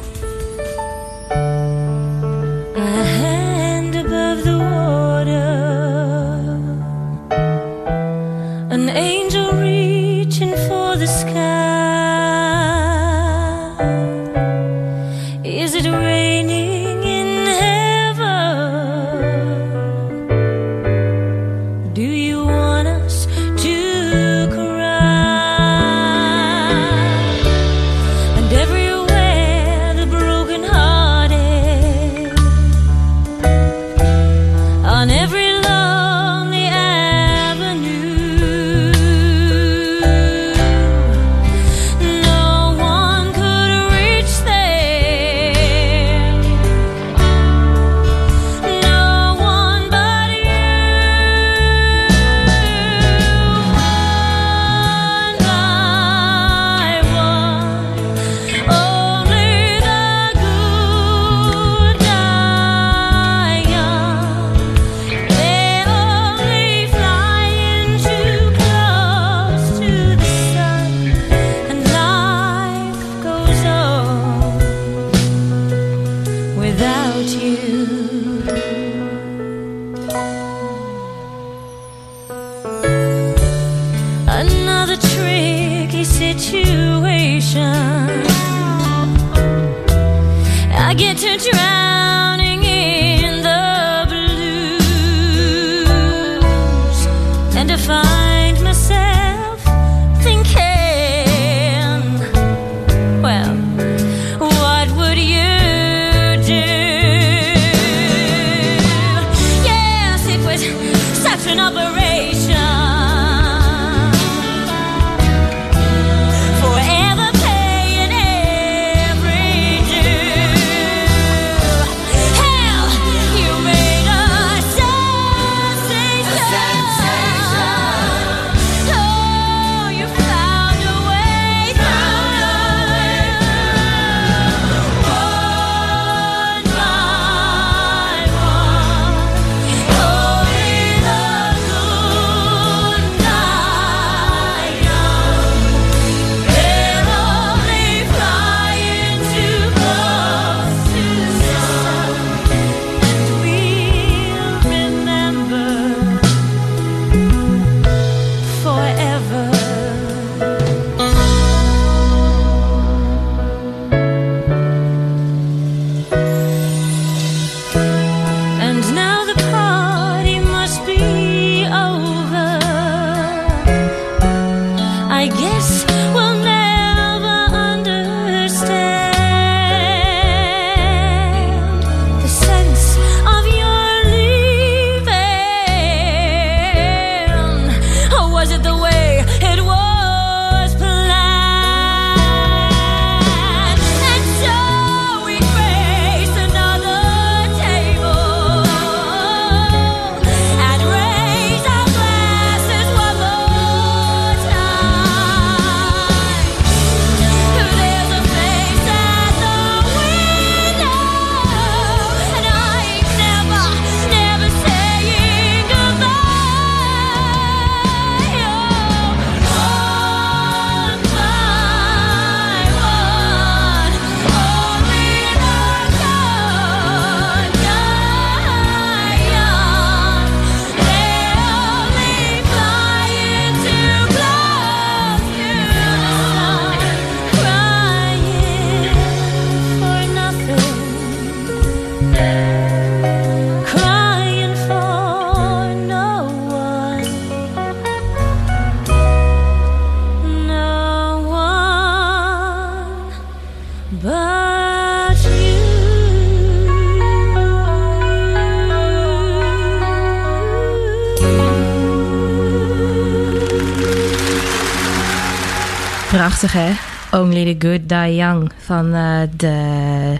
Prachtig 266.08 266.52
hè? 266.52 266.72
Only 267.18 267.54
the 267.54 267.66
Good 267.68 267.88
Die 267.88 268.14
Young 268.14 268.52
van 268.58 268.94
eh, 268.94 269.20
de, 269.36 270.18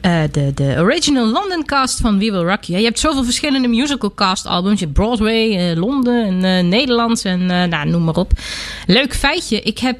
eh, 0.00 0.22
de, 0.30 0.54
de 0.54 0.74
original 0.78 1.26
London 1.26 1.64
cast 1.64 2.00
van 2.00 2.18
We 2.18 2.30
Will 2.30 2.44
Rock 2.44 2.62
You. 2.62 2.78
Je 2.78 2.84
hebt 2.84 2.98
zoveel 2.98 3.24
verschillende 3.24 3.68
musical 3.68 4.14
cast 4.14 4.46
albums. 4.46 4.78
Je 4.78 4.84
hebt 4.84 4.98
Broadway, 4.98 5.56
eh, 5.56 5.76
Londen 5.76 6.42
en 6.42 6.68
Nederlands 6.68 7.24
en 7.24 7.46
nou, 7.46 7.88
noem 7.88 8.04
maar 8.04 8.16
op. 8.16 8.32
Leuk 8.86 9.14
feitje. 9.14 9.60
Ik 9.60 9.78
heb 9.78 9.98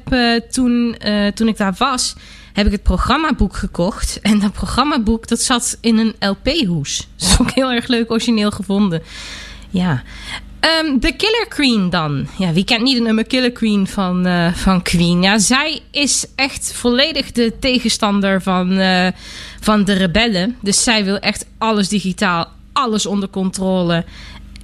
toen, 0.51 0.97
toen 1.33 1.47
ik 1.47 1.57
daar 1.57 1.75
was, 1.77 2.15
heb 2.55 2.65
ik 2.65 2.71
het 2.71 2.83
programmaboek 2.83 3.55
gekocht. 3.55 4.19
En 4.21 4.39
dat 4.39 4.51
programmaboek 4.51 5.27
dat 5.27 5.41
zat 5.41 5.77
in 5.81 5.97
een 5.97 6.15
LP-hoes. 6.19 7.07
Dat 7.17 7.29
is 7.29 7.39
ook 7.39 7.51
heel 7.51 7.71
erg 7.71 7.87
leuk 7.87 8.11
origineel 8.11 8.51
gevonden. 8.51 9.03
Ja. 9.69 10.03
Ehm, 10.59 10.99
de 10.99 11.11
Killer 11.15 11.45
Queen 11.49 11.89
dan. 11.89 12.27
Ja, 12.37 12.53
wie 12.53 12.63
kent 12.63 12.81
niet 12.81 12.95
de 12.97 13.01
nummer 13.01 13.25
Killer 13.25 13.51
Queen 13.51 13.87
van, 13.87 14.25
eh, 14.25 14.53
van 14.53 14.81
Queen? 14.81 15.21
Ja, 15.21 15.37
zij 15.37 15.79
is 15.91 16.25
echt 16.35 16.73
volledig 16.73 17.31
de 17.31 17.53
tegenstander 17.59 18.41
van, 18.41 18.77
eh, 18.77 19.07
van 19.59 19.83
de 19.83 19.93
rebellen. 19.93 20.57
Dus 20.61 20.83
zij 20.83 21.03
wil 21.03 21.17
echt 21.17 21.45
alles 21.57 21.89
digitaal, 21.89 22.47
alles 22.73 23.05
onder 23.05 23.29
controle. 23.29 24.05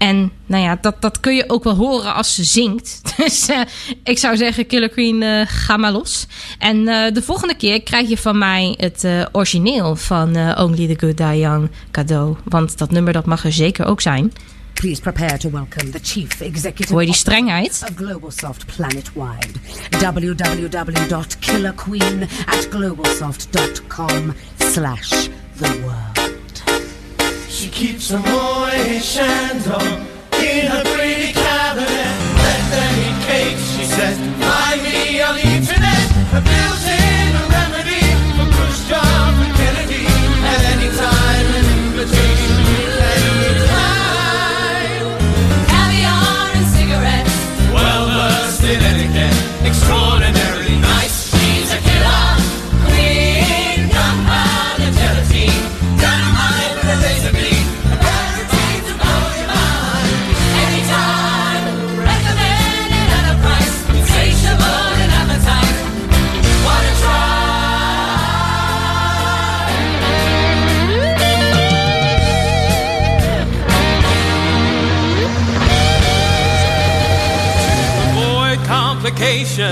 En 0.02 0.32
nou 0.46 0.64
ja, 0.64 0.78
dat, 0.82 0.96
dat 1.00 1.20
kun 1.20 1.36
je 1.36 1.50
ook 1.50 1.64
wel 1.64 1.76
horen 1.76 2.14
als 2.14 2.36
ze 2.36 2.44
zingt. 2.44 3.02
Dus 3.18 3.48
eh, 3.48 3.62
ik 4.04 4.18
zou 4.18 4.38
zeggen, 4.38 4.68
Killer 4.68 4.90
Queen, 4.90 5.24
eh, 5.24 5.42
ga 5.46 5.78
maar 5.78 5.92
los. 5.92 6.28
En 6.60 6.88
eh, 6.88 7.14
de 7.14 7.22
volgende 7.22 7.56
keer 7.56 7.84
krijg 7.84 8.10
je 8.10 8.18
van 8.18 8.38
mij 8.38 8.74
het 8.78 9.08
origineel 9.32 9.96
van 9.96 10.28
Only 10.58 10.96
the 10.96 11.06
Good 11.06 11.18
Die 11.18 11.40
Young 11.40 11.70
cadeau. 11.92 12.36
Want 12.44 12.78
dat 12.78 12.92
nummer 12.92 13.14
dat 13.14 13.26
mag 13.26 13.46
er 13.46 13.54
zeker 13.54 13.86
ook 13.86 14.02
zijn. 14.02 14.32
Please 14.74 15.02
prepare 15.02 15.38
to 15.38 15.50
welcome 15.50 15.90
the 15.90 16.00
chief 16.02 16.42
executive 16.42 16.92
Hoor 16.92 17.02
je 17.02 17.08
die 17.08 17.16
strengheid? 17.16 17.84
of 17.90 17.96
Globalsoft 17.96 18.66
planet-wide. 18.76 19.48
www.killerqueen 19.90 22.28
at 22.46 22.68
globalsoft.com 22.70 24.34
slash 24.58 25.10
the 25.58 25.80
world. 25.82 26.11
She 27.62 27.69
keeps 27.69 28.10
a 28.10 28.17
Moorish 28.17 29.13
chandle 29.13 29.80
in 30.41 30.65
her 30.65 30.84
pretty 30.84 31.32
cabinet. 31.32 32.13
Let 32.41 32.62
them 32.74 32.93
eat 33.06 33.17
cakes, 33.28 33.62
she 33.78 33.86
says. 33.86 34.17
Find 34.17 34.82
me 34.82 35.21
on 35.21 35.36
the 35.36 35.45
internet. 35.45 36.10
A 36.34 36.41
built-in 36.41 37.51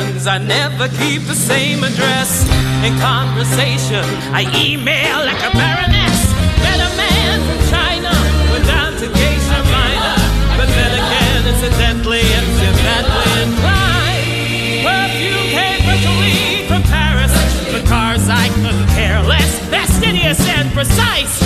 complications. 0.10 0.28
I 0.28 0.38
never 0.38 0.88
keep 0.98 1.24
the 1.28 1.36
same 1.36 1.84
address. 1.84 2.48
In 2.84 2.98
conversation, 3.00 4.04
I 4.34 4.44
email 4.56 5.26
like 5.26 5.40
a 5.40 5.52
baroness. 5.54 6.20
Met 6.64 6.80
a 6.80 6.92
man 6.98 7.38
from 7.48 7.60
China, 7.70 8.12
went 8.52 8.66
down 8.66 8.94
to 8.94 9.08
Geisha 9.08 9.60
Minor. 9.70 10.18
But 10.58 10.68
then 10.68 10.92
again, 10.98 11.42
incidentally, 11.48 12.22
it's 12.22 12.52
Tibetan 12.60 13.50
crime. 13.62 14.84
Perfume 14.84 15.48
came 15.54 15.82
virtually 15.86 16.68
from 16.68 16.84
Paris. 16.84 17.34
The 17.72 17.86
cars 17.88 18.30
I 18.30 18.50
couldn't 18.62 18.88
care 18.96 19.22
less. 19.24 19.60
Fastidious 19.70 20.40
and 20.48 20.72
precise. 20.72 21.39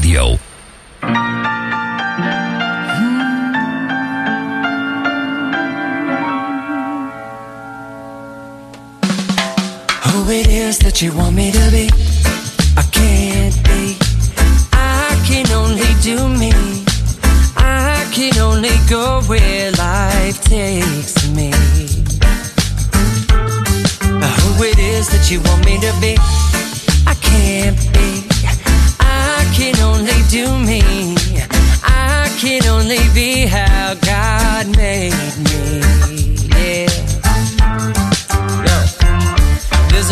Radio. 0.00 0.38
Who 10.06 10.30
it 10.30 10.48
is 10.48 10.78
that 10.78 11.02
you 11.02 11.14
want 11.14 11.36
me 11.36 11.52
to 11.52 11.70
be? 11.70 11.90
I 12.76 12.82
can't 12.90 13.54
be. 13.64 13.98
I 14.72 15.22
can 15.26 15.50
only 15.52 15.92
do 16.00 16.28
me. 16.28 16.52
I 17.56 18.08
can 18.10 18.38
only 18.38 18.76
go 18.88 19.20
where 19.26 19.70
life 19.72 20.42
takes 20.44 21.28
me. 21.28 21.50
Who 24.40 24.64
it 24.64 24.78
is 24.78 25.08
that 25.10 25.30
you 25.30 25.40
want 25.42 25.66
me 25.66 25.78
to 25.78 25.92
be? 26.00 26.16
I 27.06 27.14
can't 27.20 27.92
be. 27.92 28.29
Only 30.00 30.22
do 30.30 30.56
me. 30.56 30.80
I 31.84 32.34
can 32.40 32.64
only 32.68 32.96
be 33.12 33.44
how 33.44 33.92
God 34.00 34.74
made 34.74 35.12
me. 35.44 35.89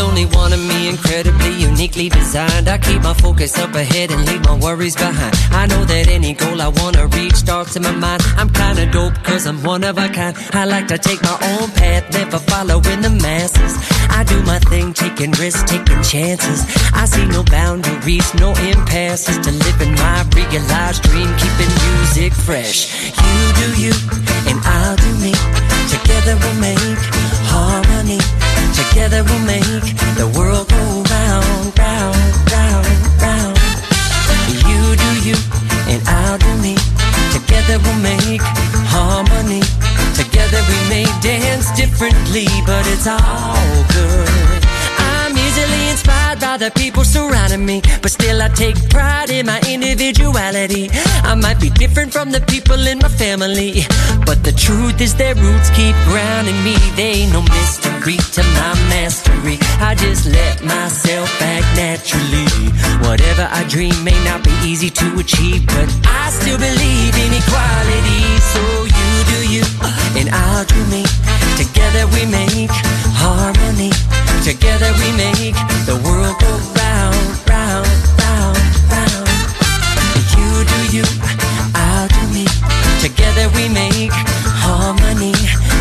Only 0.01 0.27
one 0.27 0.53
of 0.53 0.61
me, 0.61 0.89
incredibly, 0.89 1.53
uniquely 1.61 2.09
designed. 2.09 2.69
I 2.69 2.79
keep 2.79 3.03
my 3.03 3.15
focus 3.15 3.59
up 3.59 3.75
ahead 3.75 4.11
and 4.11 4.25
leave 4.27 4.45
my 4.45 4.55
worries 4.55 4.95
behind. 4.95 5.35
I 5.51 5.67
know 5.67 5.85
that 5.85 6.09
any 6.09 6.35
goal 6.35 6.61
I 6.63 6.69
wanna 6.69 7.07
reach 7.09 7.35
starts 7.35 7.77
in 7.77 7.83
my 7.83 7.93
mind. 7.93 8.23
I'm 8.37 8.51
kinda 8.51 8.87
dope 8.91 9.15
cause 9.25 9.47
I'm 9.47 9.63
one 9.63 9.85
of 9.85 9.99
a 9.99 10.09
kind. 10.09 10.37
I 10.53 10.65
like 10.65 10.87
to 10.89 10.99
take 10.99 11.23
my 11.23 11.39
own 11.53 11.71
path, 11.73 12.05
never 12.13 12.39
following 12.39 13.01
the 13.01 13.11
masses. 13.11 13.75
I 14.11 14.25
do 14.25 14.43
my 14.43 14.59
thing, 14.71 14.93
taking 14.93 15.33
risks, 15.33 15.63
taking 15.71 16.03
chances. 16.03 16.61
I 16.93 17.05
see 17.05 17.27
no 17.27 17.43
boundaries, 17.43 18.29
no 18.35 18.51
impasses 18.71 19.39
to 19.45 19.51
living 19.51 19.95
my 19.95 20.25
realized 20.35 21.03
dream, 21.03 21.31
keeping 21.43 21.73
music 21.85 22.33
fresh. 22.33 22.79
You 23.27 23.41
do 23.61 23.69
you, 23.85 23.95
and 24.49 24.59
I'll 24.65 24.97
do 24.97 25.13
me. 25.25 25.35
Together 25.91 26.37
we'll 26.43 26.61
make. 26.61 27.18
Together 28.99 29.23
we'll 29.23 29.47
make 29.47 29.95
the 30.19 30.27
world 30.37 30.69
go 30.69 30.77
round, 30.77 31.79
round, 31.79 32.17
round, 32.51 32.87
round. 33.23 33.57
You 34.67 34.97
do 34.99 35.11
you, 35.23 35.37
and 35.87 36.03
I'll 36.09 36.37
do 36.37 36.53
me. 36.61 36.75
Together 37.31 37.79
we'll 37.79 38.03
make 38.03 38.43
harmony. 38.91 39.63
Together 40.19 40.61
we 40.67 40.89
may 40.91 41.07
dance 41.21 41.71
differently, 41.77 42.49
but 42.67 42.85
it's 42.89 43.07
all 43.07 43.85
good. 43.95 44.48
By 46.41 46.57
the 46.57 46.71
people 46.71 47.05
surrounding 47.05 47.67
me, 47.67 47.83
but 48.01 48.11
still 48.11 48.41
I 48.41 48.49
take 48.49 48.77
pride 48.89 49.29
in 49.29 49.47
my 49.47 49.61
individuality. 49.69 50.89
I 51.23 51.35
might 51.35 51.61
be 51.61 51.69
different 51.69 52.13
from 52.13 52.31
the 52.31 52.41
people 52.41 52.81
in 52.87 52.99
my 52.99 53.09
family, 53.09 53.85
but 54.25 54.43
the 54.45 54.53
truth 54.53 55.01
is 55.01 55.15
their 55.15 55.35
roots 55.35 55.69
keep 55.71 55.95
grounding 56.09 56.57
me. 56.65 56.75
They 56.97 57.23
ain't 57.23 57.33
no 57.33 57.43
mystery 57.43 58.17
to 58.35 58.43
my 58.57 58.73
mastery. 58.89 59.59
I 59.79 59.95
just 59.95 60.27
let 60.27 60.65
myself 60.65 61.29
act 61.43 61.69
naturally. 61.77 62.49
Whatever 63.07 63.47
I 63.51 63.65
dream 63.69 64.03
may 64.03 64.19
not 64.25 64.43
be 64.43 64.55
easy 64.65 64.91
to 64.91 65.07
achieve, 65.19 65.67
but 65.67 65.89
I 66.07 66.31
still 66.31 66.59
believe 66.59 67.15
in 67.19 67.31
equality. 67.35 68.25
So 68.55 68.63
you 68.89 69.11
do 69.33 69.39
you, 69.55 69.65
and 70.17 70.31
I'll 70.33 70.65
do 70.65 70.81
me. 70.87 71.05
Together 71.61 72.07
we 72.15 72.25
make 72.31 72.71
harmony. 73.21 73.93
Together 74.45 74.93
we 75.01 75.13
make 75.17 75.55
the 75.85 76.01
world 76.05 76.37
go 76.41 76.53
round, 76.81 77.29
round, 77.49 77.87
round, 78.19 78.59
round. 78.91 79.29
You 80.37 80.65
do 80.65 80.97
you, 80.97 81.05
I'll 81.75 82.09
do 82.09 82.25
me. 82.33 82.47
Together 83.01 83.49
we 83.57 83.69
make 83.69 84.13
harmony. 84.13 85.35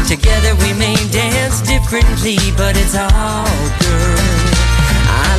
Together 0.07 0.55
we 0.63 0.73
may 0.73 0.95
dance 1.11 1.61
differently, 1.61 2.37
but 2.57 2.75
it's 2.75 2.95
all 2.95 3.47
good. 3.79 4.26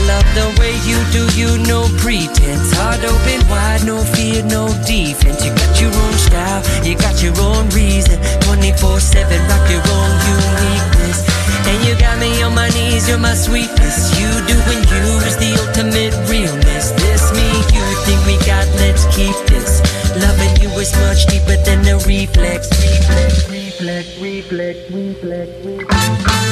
I 0.09 0.17
love 0.17 0.33
the 0.33 0.49
way 0.57 0.73
you 0.89 0.97
do 1.13 1.29
you, 1.37 1.61
no 1.69 1.85
pretense. 2.01 2.73
Heart 2.73 3.05
open 3.05 3.45
wide, 3.45 3.85
no 3.85 4.01
fear, 4.01 4.41
no 4.41 4.73
defense. 4.89 5.45
You 5.45 5.53
got 5.53 5.77
your 5.77 5.93
own 5.93 6.15
style, 6.17 6.65
you 6.81 6.97
got 6.97 7.21
your 7.21 7.37
own 7.37 7.69
reason. 7.77 8.17
24 8.41 9.01
7, 9.01 9.29
rock 9.53 9.69
your 9.69 9.85
own 9.85 10.13
uniqueness. 10.25 11.29
And 11.69 11.77
you 11.85 11.93
got 12.01 12.17
me 12.17 12.41
on 12.41 12.55
my 12.55 12.71
knees, 12.71 13.07
you're 13.07 13.21
my 13.21 13.35
sweetness. 13.35 14.17
You 14.17 14.33
doing 14.49 14.81
you 14.89 15.05
is 15.29 15.37
the 15.37 15.53
ultimate 15.61 16.17
realness. 16.25 16.97
This 17.05 17.29
me, 17.37 17.45
you 17.77 17.85
think 18.09 18.25
we 18.25 18.41
got, 18.49 18.65
let's 18.81 19.05
keep 19.13 19.37
this. 19.53 19.85
Loving 20.25 20.57
you 20.57 20.73
is 20.81 20.89
much 21.05 21.27
deeper 21.27 21.61
than 21.69 21.85
a 21.85 22.01
reflex. 22.09 22.73
Reflex, 22.81 23.45
reflex, 23.53 24.17
reflex, 24.17 24.89
reflex, 24.89 25.53
reflex. 25.69 26.49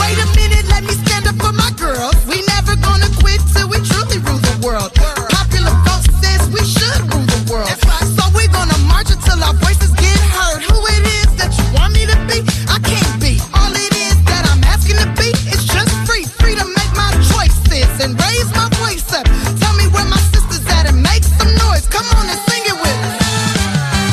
Wait 0.00 0.16
a 0.16 0.26
minute, 0.34 0.57
let 0.78 0.86
me 0.86 0.94
stand 0.94 1.26
up 1.26 1.34
for 1.42 1.50
my 1.50 1.70
girls. 1.74 2.14
We 2.30 2.38
never 2.54 2.76
gonna 2.78 3.10
quit 3.18 3.42
till 3.50 3.66
we 3.66 3.82
truly 3.82 4.22
rule 4.22 4.38
the 4.38 4.54
world. 4.62 4.94
Popular 5.26 5.74
vote 5.82 6.06
says 6.22 6.38
we 6.54 6.62
should 6.62 7.02
rule 7.10 7.26
the 7.26 7.40
world. 7.50 7.74
So 8.14 8.22
we're 8.30 8.52
gonna 8.54 8.78
march 8.86 9.10
until 9.10 9.42
our 9.42 9.54
voices 9.58 9.90
get 9.98 10.14
heard. 10.38 10.62
Who 10.62 10.78
it 10.94 11.02
is 11.18 11.30
that 11.42 11.50
you 11.58 11.66
want 11.74 11.98
me 11.98 12.06
to 12.06 12.14
be, 12.30 12.46
I 12.70 12.78
can't 12.78 13.14
be. 13.18 13.42
All 13.58 13.74
it 13.74 13.90
is 14.06 14.22
that 14.30 14.46
I'm 14.46 14.62
asking 14.70 15.02
to 15.02 15.08
be 15.18 15.34
is 15.50 15.66
just 15.66 15.90
free, 16.06 16.22
free 16.38 16.54
to 16.54 16.62
make 16.62 16.92
my 16.94 17.10
choices 17.26 17.90
and 17.98 18.14
raise 18.14 18.46
my 18.54 18.70
voice 18.78 19.10
up. 19.10 19.26
Tell 19.58 19.74
me 19.74 19.90
where 19.90 20.06
my 20.06 20.22
sisters 20.30 20.62
at 20.70 20.86
and 20.86 21.02
make 21.02 21.26
some 21.26 21.50
noise. 21.58 21.90
Come 21.90 22.06
on 22.14 22.30
and 22.30 22.38
sing 22.46 22.62
it 22.70 22.78
with 22.78 22.98
us. 23.02 23.18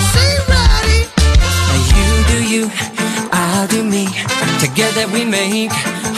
She 0.09 0.25
ready. 0.49 0.99
You 1.93 2.09
do 2.25 2.37
you, 2.41 2.63
I'll 3.29 3.69
do 3.69 3.85
me. 3.85 4.09
Together 4.57 5.05
we 5.13 5.29
make 5.29 5.69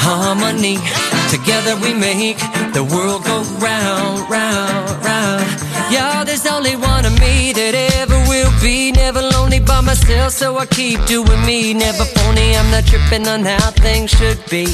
harmony. 0.08 0.80
Together 1.28 1.76
we 1.84 1.92
make 1.94 2.40
the 2.72 2.84
world 2.84 3.24
go 3.26 3.44
round, 3.60 4.24
round, 4.30 4.88
round. 5.04 5.44
Yeah, 5.92 6.24
there's 6.24 6.46
only 6.48 6.76
one 6.76 7.04
of 7.06 7.14
me 7.20 7.52
that 7.54 7.74
ever 8.00 8.20
will 8.32 8.52
be. 8.62 8.92
Never 8.92 9.22
lonely 9.22 9.60
by 9.60 9.82
myself, 9.82 10.32
so 10.32 10.58
I 10.58 10.66
keep 10.66 11.04
doing 11.06 11.42
me. 11.46 11.74
Never 11.74 12.06
phony, 12.16 12.56
I'm 12.56 12.70
not 12.72 12.86
tripping 12.86 13.28
on 13.28 13.44
how 13.44 13.72
things 13.72 14.12
should 14.12 14.40
be. 14.50 14.68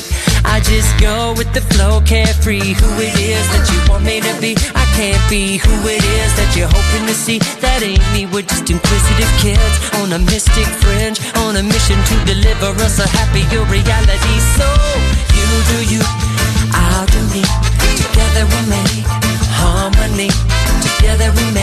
I 0.46 0.60
just 0.60 0.92
go 1.00 1.34
with 1.38 1.52
the 1.54 1.62
flow, 1.74 2.02
carefree. 2.02 2.74
Who 2.74 2.90
it 3.02 3.16
is 3.18 3.46
that 3.54 3.66
you 3.72 3.80
want 3.90 4.04
me 4.04 4.22
to 4.22 4.34
be, 4.42 4.54
I 4.76 4.86
can't 4.98 5.24
be. 5.30 5.58
Who 5.58 5.74
it 5.88 6.04
is 6.04 6.32
that 6.38 6.50
you're 6.58 6.70
hoping 6.70 7.06
to 7.10 7.14
see, 7.14 7.40
that 7.62 7.82
ain't 7.82 8.06
me. 8.14 8.26
We're 8.26 8.46
just 8.46 8.70
inquisitive 8.70 9.34
kids 9.42 9.76
on 10.02 10.14
a 10.14 10.20
mystic 10.20 10.68
fringe, 10.82 11.22
on 11.46 11.56
a 11.58 11.64
mission 11.64 11.98
to 11.98 12.16
deliver 12.26 12.74
us 12.86 13.00
a 13.00 13.08
happier 13.08 13.64
reality. 13.70 14.38
So 14.58 14.68
do 15.70 15.78
you, 15.94 16.02
I'll 16.74 17.06
do 17.08 17.22
me. 17.34 17.44
Together 17.96 18.46
we 18.52 18.60
make 18.70 19.06
harmony. 19.56 20.30
Together 20.82 21.32
we 21.38 21.46
make 21.54 21.63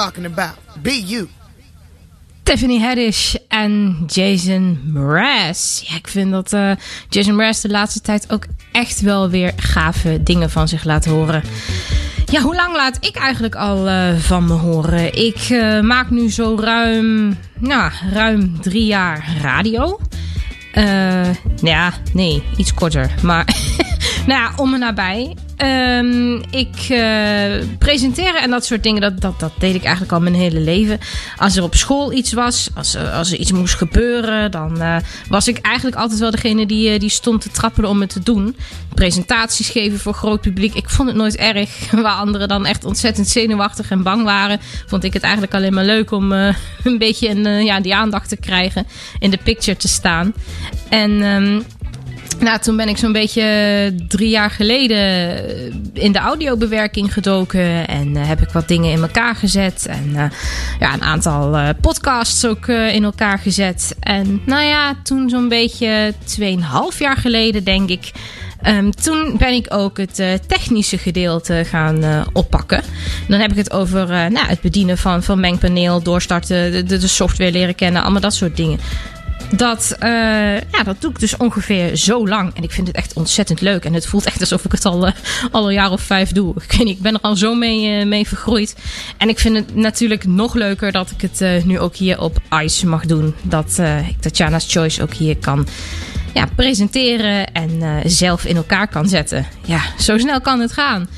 talking 0.00 0.26
about. 0.26 0.56
Be 0.82 1.02
you. 1.06 1.28
Tiffany 2.42 2.78
Haddish 2.78 3.34
en 3.48 4.02
Jason 4.06 4.80
Mraz. 4.92 5.82
Ja, 5.88 5.94
ik 5.96 6.08
vind 6.08 6.30
dat 6.30 6.52
eh, 6.52 6.70
Jason 7.08 7.34
Mraz 7.34 7.60
de 7.60 7.68
laatste 7.68 8.00
tijd 8.00 8.32
ook 8.32 8.44
echt 8.72 9.00
wel 9.00 9.30
weer 9.30 9.52
gave 9.56 10.22
dingen 10.22 10.50
van 10.50 10.68
zich 10.68 10.84
laat 10.84 11.04
horen. 11.04 11.42
Ja, 12.24 12.40
hoe 12.40 12.54
lang 12.54 12.74
laat 12.74 12.96
ik 13.00 13.16
eigenlijk 13.16 13.54
al 13.54 13.88
eh, 13.88 14.16
van 14.16 14.44
me 14.44 14.52
horen? 14.52 15.14
Ik 15.26 15.36
eh, 15.36 15.80
maak 15.80 16.10
nu 16.10 16.30
zo 16.30 16.56
ruim, 16.60 17.38
nou, 17.58 17.92
ruim 18.12 18.60
drie 18.60 18.86
jaar 18.86 19.36
radio. 19.42 20.00
Eh, 20.72 21.34
ja, 21.62 21.92
nee, 22.12 22.42
iets 22.56 22.74
korter. 22.74 23.14
Maar 23.22 23.44
nou 24.26 24.40
ja, 24.40 24.52
om 24.56 24.74
en 24.74 24.80
nabij. 24.80 25.36
Ehm, 25.60 26.34
ik 26.50 26.76
eh, 26.88 27.66
presenteren 27.78 28.42
en 28.42 28.50
dat 28.50 28.64
soort 28.64 28.82
dingen, 28.82 29.00
dat, 29.00 29.20
dat, 29.20 29.40
dat 29.40 29.52
deed 29.58 29.74
ik 29.74 29.82
eigenlijk 29.82 30.12
al 30.12 30.20
mijn 30.20 30.34
hele 30.34 30.60
leven. 30.60 30.98
Als 31.36 31.56
er 31.56 31.62
op 31.62 31.74
school 31.74 32.12
iets 32.12 32.32
was, 32.32 32.68
als, 32.74 32.94
er- 32.94 33.10
als 33.10 33.32
er 33.32 33.38
iets 33.38 33.52
moest 33.52 33.74
gebeuren, 33.74 34.50
dan 34.50 34.80
eh, 34.80 34.96
was 35.28 35.48
ik 35.48 35.58
eigenlijk 35.58 35.96
altijd 35.96 36.20
wel 36.20 36.30
degene 36.30 36.66
die, 36.66 36.90
eh, 36.90 36.98
die 37.00 37.08
stond 37.08 37.40
te 37.40 37.50
trappelen 37.50 37.90
om 37.90 38.00
het 38.00 38.10
te 38.10 38.20
doen. 38.22 38.56
Presentaties 38.94 39.68
geven 39.68 39.98
voor 39.98 40.14
groot 40.14 40.40
publiek, 40.40 40.74
ik 40.74 40.90
vond 40.90 41.08
het 41.08 41.16
nooit 41.16 41.36
erg. 41.36 41.70
Waar 42.02 42.16
anderen 42.16 42.48
dan 42.48 42.66
echt 42.66 42.84
ontzettend 42.84 43.28
zenuwachtig 43.28 43.90
en 43.90 44.02
bang 44.02 44.24
waren, 44.24 44.60
vond 44.86 45.04
ik 45.04 45.12
het 45.12 45.22
eigenlijk 45.22 45.54
alleen 45.54 45.74
maar 45.74 45.84
leuk 45.84 46.10
om 46.10 46.32
eh, 46.32 46.54
een 46.84 46.98
beetje 46.98 47.28
een, 47.28 47.46
eh, 47.46 47.64
ja, 47.64 47.80
die 47.80 47.94
aandacht 47.94 48.28
te 48.28 48.36
krijgen, 48.36 48.86
in 49.18 49.30
de 49.30 49.38
picture 49.44 49.76
te 49.76 49.88
staan. 49.88 50.32
En 50.88 51.22
ehm, 51.22 51.60
nou, 52.40 52.58
toen 52.58 52.76
ben 52.76 52.88
ik 52.88 52.96
zo'n 52.96 53.12
beetje 53.12 53.42
eh, 53.42 54.06
drie 54.08 54.28
jaar 54.28 54.50
geleden 54.50 54.98
eh, 54.98 55.72
in 55.92 56.12
de 56.12 56.18
audiobewerking 56.18 57.12
gedoken. 57.12 57.88
En 57.88 58.16
eh, 58.16 58.28
heb 58.28 58.40
ik 58.40 58.48
wat 58.48 58.68
dingen 58.68 58.92
in 58.92 59.02
elkaar 59.02 59.34
gezet. 59.34 59.86
En 59.86 60.12
ja, 60.80 60.92
een 60.94 61.02
aantal 61.02 61.74
podcasts 61.80 62.46
ook 62.46 62.68
in 62.68 63.04
elkaar 63.04 63.38
gezet. 63.38 63.96
En 64.00 64.40
nou 64.46 64.64
ja, 64.64 64.94
toen 65.02 65.28
zo'n 65.28 65.48
beetje 65.48 66.14
2,5 66.38 66.98
jaar 66.98 67.16
geleden, 67.16 67.64
denk 67.64 67.88
ik. 67.90 68.10
ehm, 68.62 68.90
toen 68.90 69.34
ben 69.38 69.52
ik 69.52 69.66
ook 69.68 69.96
het 69.96 70.22
technische 70.46 70.98
gedeelte 70.98 71.64
gaan 71.66 72.02
eh, 72.02 72.26
oppakken. 72.32 72.82
Dan 73.28 73.40
heb 73.40 73.50
ik 73.50 73.56
het 73.56 73.72
over 73.72 74.06
nou, 74.08 74.46
het 74.46 74.60
bedienen 74.60 74.98
van, 74.98 75.22
van 75.22 75.40
mengpaneel, 75.40 76.02
doorstarten, 76.02 76.86
de 76.88 77.08
software 77.08 77.52
leren 77.52 77.74
kennen, 77.74 78.02
allemaal 78.02 78.20
dat 78.20 78.34
soort 78.34 78.56
dingen. 78.56 78.78
Dat, 79.56 79.96
eh, 79.98 80.10
ja, 80.54 80.82
dat 80.84 81.00
doe 81.00 81.10
ik 81.10 81.20
dus 81.20 81.36
ongeveer 81.36 81.96
zo 81.96 82.28
lang. 82.28 82.54
En 82.54 82.62
ik 82.62 82.70
vind 82.70 82.86
het 82.86 82.96
echt 82.96 83.12
ontzettend 83.12 83.60
leuk. 83.60 83.84
En 83.84 83.94
het 83.94 84.06
voelt 84.06 84.24
echt 84.24 84.40
alsof 84.40 84.64
ik 84.64 84.72
het 84.72 84.84
al, 84.84 85.06
eh, 85.06 85.12
al 85.50 85.66
een 85.66 85.74
jaar 85.74 85.90
of 85.90 86.00
vijf 86.00 86.32
doe. 86.32 86.54
Ik 86.62 86.72
weet 86.72 86.86
niet, 86.86 86.96
ik 86.96 87.02
ben 87.02 87.14
er 87.14 87.20
al 87.20 87.36
zo 87.36 87.54
mee, 87.54 87.98
eh, 87.98 88.06
mee 88.06 88.28
vergroeid. 88.28 88.76
En 89.16 89.28
ik 89.28 89.38
vind 89.38 89.56
het 89.56 89.74
natuurlijk 89.74 90.26
nog 90.26 90.54
leuker 90.54 90.92
dat 90.92 91.10
ik 91.10 91.20
het 91.20 91.64
nu 91.64 91.78
ook 91.78 91.96
hier 91.96 92.20
op 92.20 92.38
ICE 92.62 92.86
mag 92.86 93.06
doen. 93.06 93.34
Dat 93.42 93.78
ik 94.08 94.20
Tatjana's 94.20 94.72
Choice 94.72 95.02
ook 95.02 95.14
hier 95.14 95.36
kan 95.36 95.66
ja, 96.34 96.46
presenteren 96.54 97.52
en 97.52 98.02
zelf 98.10 98.44
in 98.44 98.56
elkaar 98.56 98.88
kan 98.88 99.08
zetten. 99.08 99.46
Ja, 99.64 99.80
zo 99.98 100.18
snel 100.18 100.40
kan 100.40 100.60
het 100.60 100.72
gaan. 100.72 101.08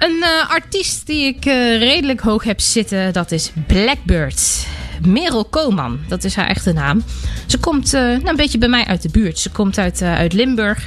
Een 0.00 0.22
eh, 0.22 0.50
artiest 0.50 1.06
die 1.06 1.24
ik 1.24 1.44
eh, 1.44 1.78
redelijk 1.78 2.20
hoog 2.20 2.44
heb 2.44 2.60
zitten, 2.60 3.12
dat 3.12 3.32
is 3.32 3.52
Blackbird. 3.66 4.66
Merel 5.06 5.44
Koman. 5.44 6.00
Dat 6.08 6.24
is 6.24 6.34
haar 6.34 6.46
echte 6.46 6.72
naam. 6.72 7.02
Ze 7.46 7.58
komt 7.58 7.94
eh, 7.94 8.00
nou, 8.00 8.28
een 8.28 8.36
beetje 8.36 8.58
bij 8.58 8.68
mij 8.68 8.84
uit 8.84 9.02
de 9.02 9.08
buurt. 9.08 9.38
Ze 9.38 9.50
komt 9.50 9.78
uit, 9.78 10.02
uit 10.02 10.32
Limburg. 10.32 10.86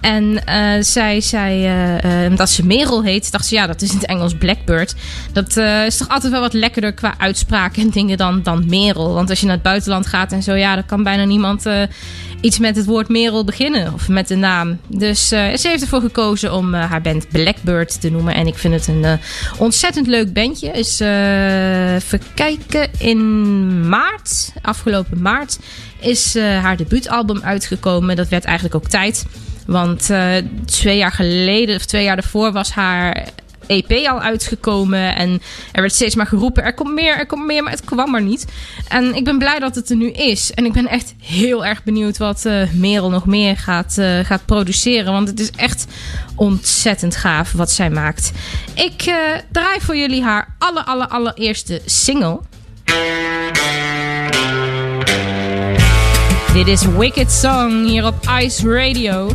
En 0.00 0.42
zij 0.84 1.20
zei, 1.20 1.70
omdat 2.28 2.50
ze 2.50 2.66
Merel 2.66 3.04
heet, 3.04 3.32
dacht 3.32 3.46
ze, 3.46 3.54
ja, 3.54 3.66
dat 3.66 3.82
is 3.82 3.90
in 3.90 3.96
het 3.96 4.06
Engels 4.06 4.34
Blackbird. 4.34 4.94
Dat 5.32 5.56
is 5.86 5.96
toch 5.96 6.08
altijd 6.08 6.32
wel 6.32 6.40
wat 6.40 6.52
lekkerder 6.52 6.92
qua 6.92 7.14
uitspraak 7.18 7.76
en 7.76 7.90
dingen 7.90 8.16
dan, 8.16 8.42
dan 8.42 8.64
Merel. 8.68 9.14
Want 9.14 9.30
als 9.30 9.40
je 9.40 9.46
naar 9.46 9.54
het 9.54 9.64
buitenland 9.64 10.06
gaat 10.06 10.32
en 10.32 10.42
zo, 10.42 10.54
ja, 10.54 10.74
dan 10.74 10.86
kan 10.86 11.02
bijna 11.02 11.24
niemand 11.24 11.66
iets 12.40 12.58
met 12.58 12.76
het 12.76 12.86
woord 12.86 13.08
Merel 13.08 13.44
beginnen. 13.44 13.94
Of 13.94 14.08
met 14.08 14.28
de 14.28 14.36
naam. 14.36 14.78
Dus 14.86 15.30
eh, 15.30 15.56
ze 15.56 15.68
heeft 15.68 15.82
ervoor 15.82 16.00
gekozen 16.00 16.54
om 16.54 16.74
eh, 16.74 16.90
haar 16.90 17.00
band 17.00 17.28
Blackbird 17.28 18.00
te 18.00 18.10
noemen. 18.10 18.34
En 18.34 18.46
ik 18.46 18.58
vind 18.58 18.74
het 18.74 18.86
een 18.86 19.04
eh, 19.04 19.12
ontzettend 19.58 20.06
leuk 20.06 20.32
bandje. 20.32 20.70
Is, 20.70 21.00
even 21.00 22.22
kijken, 22.34 22.88
in 22.98 23.88
maart, 23.88 24.52
afgelopen 24.62 25.22
maart, 25.22 25.58
is 25.98 26.34
haar 26.34 26.76
debuutalbum 26.76 27.40
uitgekomen. 27.42 28.16
Dat 28.16 28.28
werd 28.28 28.44
eigenlijk 28.44 28.74
ook 28.74 28.88
tijd. 28.88 29.26
Want 29.66 30.10
twee 30.64 30.96
jaar 30.96 31.12
geleden, 31.12 31.76
of 31.76 31.84
twee 31.84 32.04
jaar 32.04 32.16
daarvoor, 32.16 32.52
was 32.52 32.70
haar 32.70 33.26
EP 33.70 34.06
al 34.06 34.20
uitgekomen. 34.20 35.16
En 35.16 35.42
er 35.72 35.80
werd 35.80 35.94
steeds 35.94 36.14
maar 36.14 36.26
geroepen: 36.26 36.64
er 36.64 36.74
komt 36.74 36.94
meer, 36.94 37.16
er 37.16 37.26
komt 37.26 37.46
meer, 37.46 37.62
maar 37.62 37.72
het 37.72 37.84
kwam 37.84 38.14
er 38.14 38.22
niet. 38.22 38.44
En 38.88 39.14
ik 39.14 39.24
ben 39.24 39.38
blij 39.38 39.58
dat 39.58 39.74
het 39.74 39.90
er 39.90 39.96
nu 39.96 40.10
is. 40.10 40.52
En 40.54 40.64
ik 40.64 40.72
ben 40.72 40.88
echt 40.88 41.14
heel 41.22 41.64
erg 41.64 41.82
benieuwd 41.84 42.18
wat 42.18 42.44
eh, 42.44 42.72
Merel 42.72 43.10
nog 43.10 43.26
meer 43.26 43.56
gaat, 43.56 43.98
eh, 43.98 44.18
gaat 44.18 44.44
produceren. 44.44 45.12
Want 45.12 45.28
het 45.28 45.40
is 45.40 45.50
echt 45.50 45.86
ontzettend 46.34 47.16
gaaf 47.16 47.52
wat 47.52 47.70
zij 47.70 47.90
maakt. 47.90 48.32
Ik 48.74 49.02
eh, 49.02 49.14
draai 49.52 49.80
voor 49.80 49.96
jullie 49.96 50.22
haar 50.22 50.54
aller, 50.58 50.84
aller, 50.84 51.08
allereerste 51.08 51.80
single. 51.84 52.40
Dit 56.52 56.66
is 56.66 56.84
Wicked 56.86 57.32
Song 57.32 57.84
hier 57.86 58.06
op 58.06 58.14
Ice 58.40 58.68
Radio. 58.68 59.30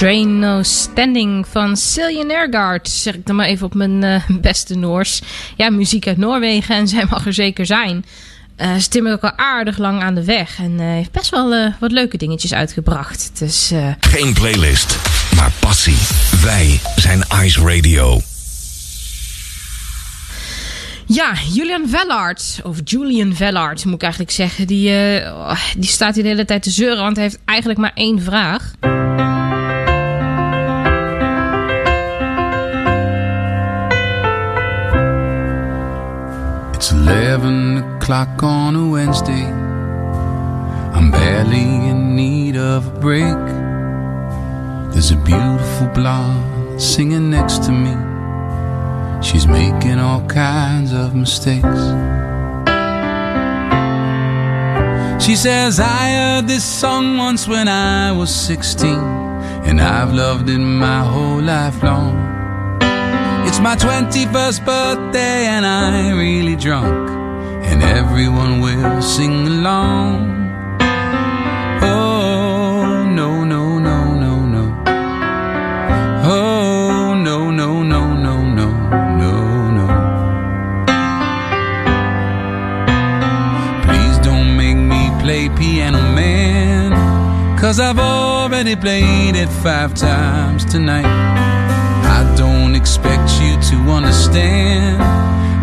Train 0.00 0.38
No 0.38 0.62
Standing 0.62 1.46
van 1.46 1.76
Cillian 1.76 2.30
Ergaard. 2.30 2.88
Zeg 2.88 3.14
ik 3.14 3.26
dan 3.26 3.36
maar 3.36 3.46
even 3.46 3.66
op 3.66 3.74
mijn 3.74 4.02
eh, 4.04 4.22
beste 4.40 4.74
Noors. 4.74 5.22
Ja, 5.56 5.70
muziek 5.70 6.06
uit 6.06 6.16
Noorwegen 6.16 6.74
en 6.74 6.88
zij 6.88 7.04
mag 7.10 7.26
er 7.26 7.32
zeker 7.32 7.66
zijn. 7.66 8.04
Uh, 8.56 8.76
ze 8.76 9.10
ook 9.12 9.22
al 9.22 9.36
aardig 9.36 9.78
lang 9.78 10.02
aan 10.02 10.14
de 10.14 10.24
weg. 10.24 10.58
En 10.58 10.80
eh, 10.80 10.86
heeft 10.86 11.10
best 11.10 11.30
wel 11.30 11.72
wat 11.80 11.92
leuke 11.92 12.16
dingetjes 12.16 12.54
uitgebracht. 12.54 13.30
Dus, 13.38 13.72
Geen 14.00 14.32
playlist, 14.32 14.98
maar 15.36 15.52
passie. 15.58 15.98
Wij 16.42 16.80
zijn 16.96 17.24
Ice 17.42 17.60
Radio. 17.60 18.20
Ja, 21.06 21.32
Julian 21.52 21.88
Vellard, 21.88 22.60
of 22.62 22.76
Julian 22.84 23.34
Vellard 23.34 23.84
moet 23.84 23.94
ik 23.94 24.02
eigenlijk 24.02 24.32
zeggen. 24.32 24.66
Die, 24.66 24.88
oh, 25.24 25.60
die 25.76 25.88
staat 25.88 26.14
hier 26.14 26.22
de 26.22 26.28
hele 26.28 26.44
tijd 26.44 26.62
te 26.62 26.70
zeuren, 26.70 27.02
want 27.02 27.16
hij 27.16 27.24
heeft 27.24 27.38
eigenlijk 27.44 27.78
maar 27.78 27.92
één 27.94 28.22
vraag. 28.22 28.72
Eleven 37.10 37.78
o'clock 37.78 38.40
on 38.44 38.76
a 38.76 38.88
Wednesday. 38.88 39.44
I'm 40.94 41.10
barely 41.10 41.88
in 41.90 42.14
need 42.14 42.56
of 42.56 42.86
a 42.86 43.00
break. 43.00 43.44
There's 44.92 45.10
a 45.10 45.16
beautiful 45.16 45.88
blonde 45.88 46.80
singing 46.80 47.28
next 47.28 47.64
to 47.64 47.72
me. 47.72 47.94
She's 49.20 49.48
making 49.48 49.98
all 49.98 50.24
kinds 50.28 50.92
of 50.92 51.16
mistakes. 51.16 51.82
She 55.24 55.34
says, 55.34 55.80
I 55.80 56.12
heard 56.18 56.46
this 56.46 56.64
song 56.64 57.18
once 57.18 57.48
when 57.48 57.66
I 57.66 58.12
was 58.12 58.32
16, 58.32 58.88
and 59.68 59.80
I've 59.80 60.14
loved 60.14 60.48
it 60.48 60.58
my 60.58 61.00
whole 61.04 61.42
life 61.42 61.82
long. 61.82 62.39
My 63.62 63.76
21st 63.76 64.64
birthday, 64.64 65.44
and 65.44 65.66
I'm 65.66 66.16
really 66.16 66.56
drunk, 66.56 67.10
and 67.62 67.82
everyone 67.82 68.60
will 68.60 69.02
sing 69.02 69.46
along. 69.46 70.50
Oh, 71.82 73.04
no, 73.04 73.44
no, 73.44 73.78
no, 73.78 74.14
no, 74.14 74.46
no. 74.46 74.82
Oh, 76.24 77.14
no, 77.14 77.50
no, 77.50 77.82
no, 77.82 78.14
no, 78.14 78.42
no, 78.42 78.68
no, 79.20 79.70
no. 79.78 79.86
Please 83.84 84.18
don't 84.24 84.56
make 84.56 84.78
me 84.78 85.10
play 85.20 85.50
Piano 85.50 86.00
Man, 86.14 86.92
cause 87.58 87.78
I've 87.78 87.98
already 87.98 88.74
played 88.74 89.36
it 89.36 89.50
five 89.50 89.92
times 89.92 90.64
tonight. 90.64 91.69
Expect 92.80 93.28
you 93.42 93.52
to 93.70 93.76
understand, 93.90 94.98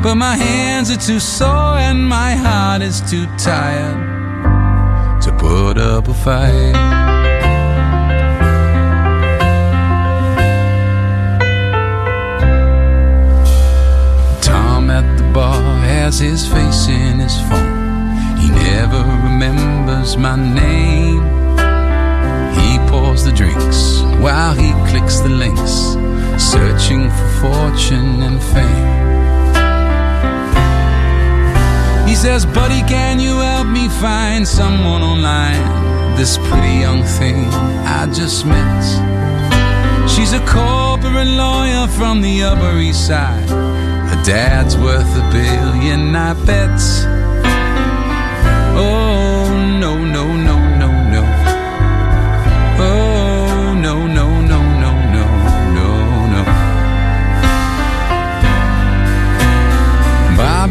but 0.03 0.15
my 0.15 0.35
hands 0.35 0.91
are 0.91 1.01
too 1.09 1.19
sore 1.19 1.77
and 1.77 2.07
my 2.07 2.35
heart 2.35 2.81
is 2.81 3.01
too 3.09 3.25
tired 3.37 5.21
to 5.23 5.31
put 5.33 5.77
up 5.77 6.07
a 6.07 6.13
fight. 6.13 6.73
Tom 14.41 14.89
at 14.89 15.17
the 15.17 15.23
bar 15.33 15.61
has 15.81 16.19
his 16.19 16.47
face 16.47 16.87
in 16.87 17.19
his 17.19 17.37
phone. 17.49 18.15
He 18.37 18.49
never 18.49 18.99
remembers 19.27 20.15
my 20.17 20.35
name. 20.35 21.23
He 22.57 22.77
pours 22.89 23.23
the 23.25 23.31
drinks 23.31 24.01
while 24.23 24.53
he 24.53 24.71
clicks 24.89 25.19
the 25.19 25.29
links, 25.29 25.95
searching 26.39 27.09
for 27.09 27.27
fortune 27.41 28.21
and 28.21 28.41
fame. 28.41 29.07
He 32.07 32.15
says, 32.15 32.45
Buddy, 32.45 32.81
can 32.87 33.19
you 33.19 33.39
help 33.39 33.67
me 33.67 33.89
find 33.89 34.47
someone 34.47 35.01
online? 35.01 36.15
This 36.15 36.37
pretty 36.37 36.79
young 36.79 37.03
thing 37.03 37.45
I 37.85 38.07
just 38.13 38.45
met. 38.45 38.83
She's 40.09 40.33
a 40.33 40.39
corporate 40.45 41.27
lawyer 41.27 41.87
from 41.87 42.21
the 42.21 42.43
Upper 42.43 42.77
East 42.79 43.07
Side. 43.07 43.49
Her 43.49 44.23
dad's 44.23 44.77
worth 44.77 45.15
a 45.15 45.29
billion, 45.31 46.15
I 46.15 46.33
bet. 46.45 47.16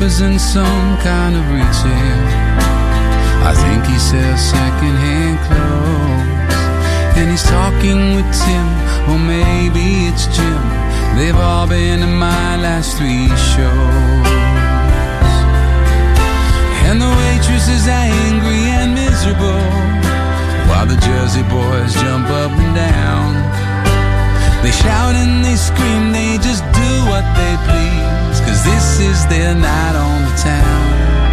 Is 0.07 0.20
in 0.20 0.38
some 0.38 0.96
kind 0.98 1.34
of 1.34 1.42
retail. 1.50 2.22
I 3.50 3.52
think 3.62 3.80
he 3.90 3.98
sells 3.98 4.40
secondhand 4.54 5.36
clothes. 5.46 7.18
And 7.18 7.26
he's 7.32 7.42
talking 7.42 8.14
with 8.14 8.30
Tim, 8.42 8.66
or 9.11 9.18
maybe 9.18 10.07
it's 10.09 10.26
Jim. 10.36 10.62
They've 11.16 11.40
all 11.48 11.66
been 11.66 11.98
to 12.00 12.07
my 12.07 12.50
last 12.66 12.96
three 12.96 13.26
shows. 13.50 14.26
And 16.86 16.96
the 17.02 17.12
waitress 17.22 17.66
is 17.76 17.88
angry 17.88 18.62
and 18.78 18.94
miserable 18.94 19.66
While 20.68 20.86
the 20.86 20.98
Jersey 21.09 21.42
boys 21.50 21.92
jump 21.94 22.28
up 22.30 22.52
and 22.52 22.74
down 22.76 23.32
They 24.62 24.70
shout 24.70 25.16
and 25.16 25.44
they 25.44 25.57
scream, 25.57 25.95
is 28.99 29.26
they're 29.26 29.55
not 29.55 29.94
on 29.94 30.22
the 30.24 30.36
town. 30.42 31.26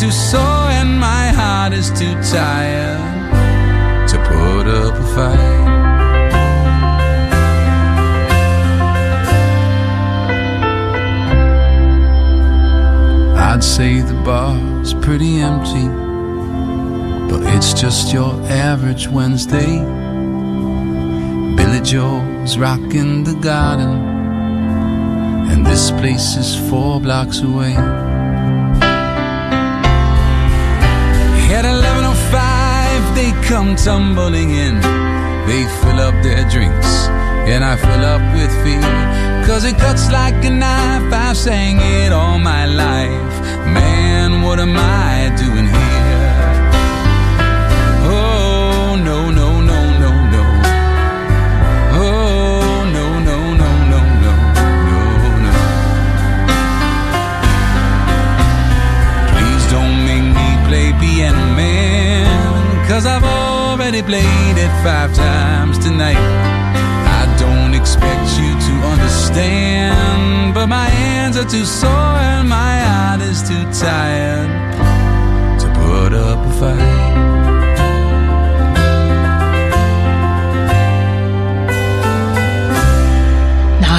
Too 0.00 0.10
sore 0.12 0.70
and 0.80 0.98
my 1.00 1.28
heart 1.28 1.72
is 1.72 1.90
too 1.90 2.14
tired 2.22 3.00
To 4.08 4.16
put 4.28 4.66
up 4.68 4.94
a 4.94 5.06
fight 5.14 5.68
I'd 13.50 13.64
say 13.64 14.00
the 14.00 14.14
bar's 14.24 14.94
pretty 14.94 15.40
empty 15.40 16.08
but 17.28 17.42
it's 17.54 17.74
just 17.74 18.12
your 18.12 18.32
average 18.44 19.06
Wednesday. 19.08 19.78
Billy 21.56 21.80
Joel's 21.82 22.56
rocking 22.56 23.24
the 23.24 23.34
garden, 23.34 23.98
and 25.50 25.66
this 25.66 25.90
place 25.90 26.36
is 26.36 26.56
four 26.70 27.02
blocks 27.02 27.40
away. 27.40 27.76
They 33.18 33.32
come 33.50 33.74
tumbling 33.74 34.50
in. 34.50 34.76
They 35.48 35.62
fill 35.80 35.98
up 36.08 36.16
their 36.22 36.44
drinks, 36.54 36.90
and 37.52 37.64
I 37.64 37.74
fill 37.76 38.04
up 38.14 38.22
with 38.36 38.52
fear. 38.62 38.88
Cause 39.48 39.64
it 39.64 39.76
cuts 39.76 40.04
like 40.12 40.38
a 40.44 40.50
knife. 40.50 41.12
I've 41.12 41.36
sang 41.36 41.78
it 41.80 42.12
all 42.12 42.38
my 42.38 42.64
life. 42.66 43.34
Man, 43.78 44.42
what 44.42 44.60
am 44.60 44.76
I 44.76 45.34
doing 45.44 45.57
Cause 62.98 63.06
I've 63.06 63.22
already 63.22 64.02
played 64.02 64.58
it 64.58 64.82
five 64.82 65.14
times 65.14 65.78
tonight. 65.78 66.16
I 66.16 67.32
don't 67.38 67.72
expect 67.72 68.26
you 68.40 68.50
to 68.66 68.72
understand. 68.88 70.52
But 70.52 70.66
my 70.66 70.86
hands 70.86 71.36
are 71.36 71.48
too 71.48 71.64
sore 71.64 71.90
and 71.90 72.48
my 72.48 72.80
heart 72.80 73.20
is 73.20 73.40
too 73.48 73.64
tired 73.70 74.50
to 75.60 75.66
put 75.78 76.12
up 76.12 76.44
a 76.44 76.52
fight. 76.58 77.37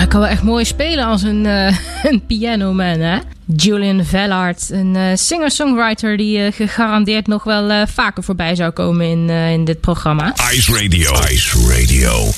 Kan 0.10 0.20
wel 0.20 0.30
echt 0.30 0.44
mooi 0.44 0.66
spelen 0.66 1.06
als 1.06 1.22
een, 1.22 1.46
eh 1.46 1.78
een 2.12 2.26
pianoman, 2.28 3.00
hè? 3.00 3.18
Julian 3.56 4.06
Vellard, 4.06 4.70
een 4.70 4.96
eh, 4.96 5.04
singer-songwriter 5.14 6.18
die 6.18 6.40
eh, 6.40 6.54
gegarandeerd 6.54 7.28
nog 7.28 7.44
wel 7.44 7.88
vaker 7.88 8.24
voorbij 8.24 8.56
zou 8.56 8.72
komen 8.72 9.06
in, 9.06 9.30
in 9.30 9.66
dit 9.66 9.80
programma. 9.80 10.34
Ice 10.54 10.74
Radio. 10.74 11.12
Ice 11.32 11.58
Radio. 11.68 12.32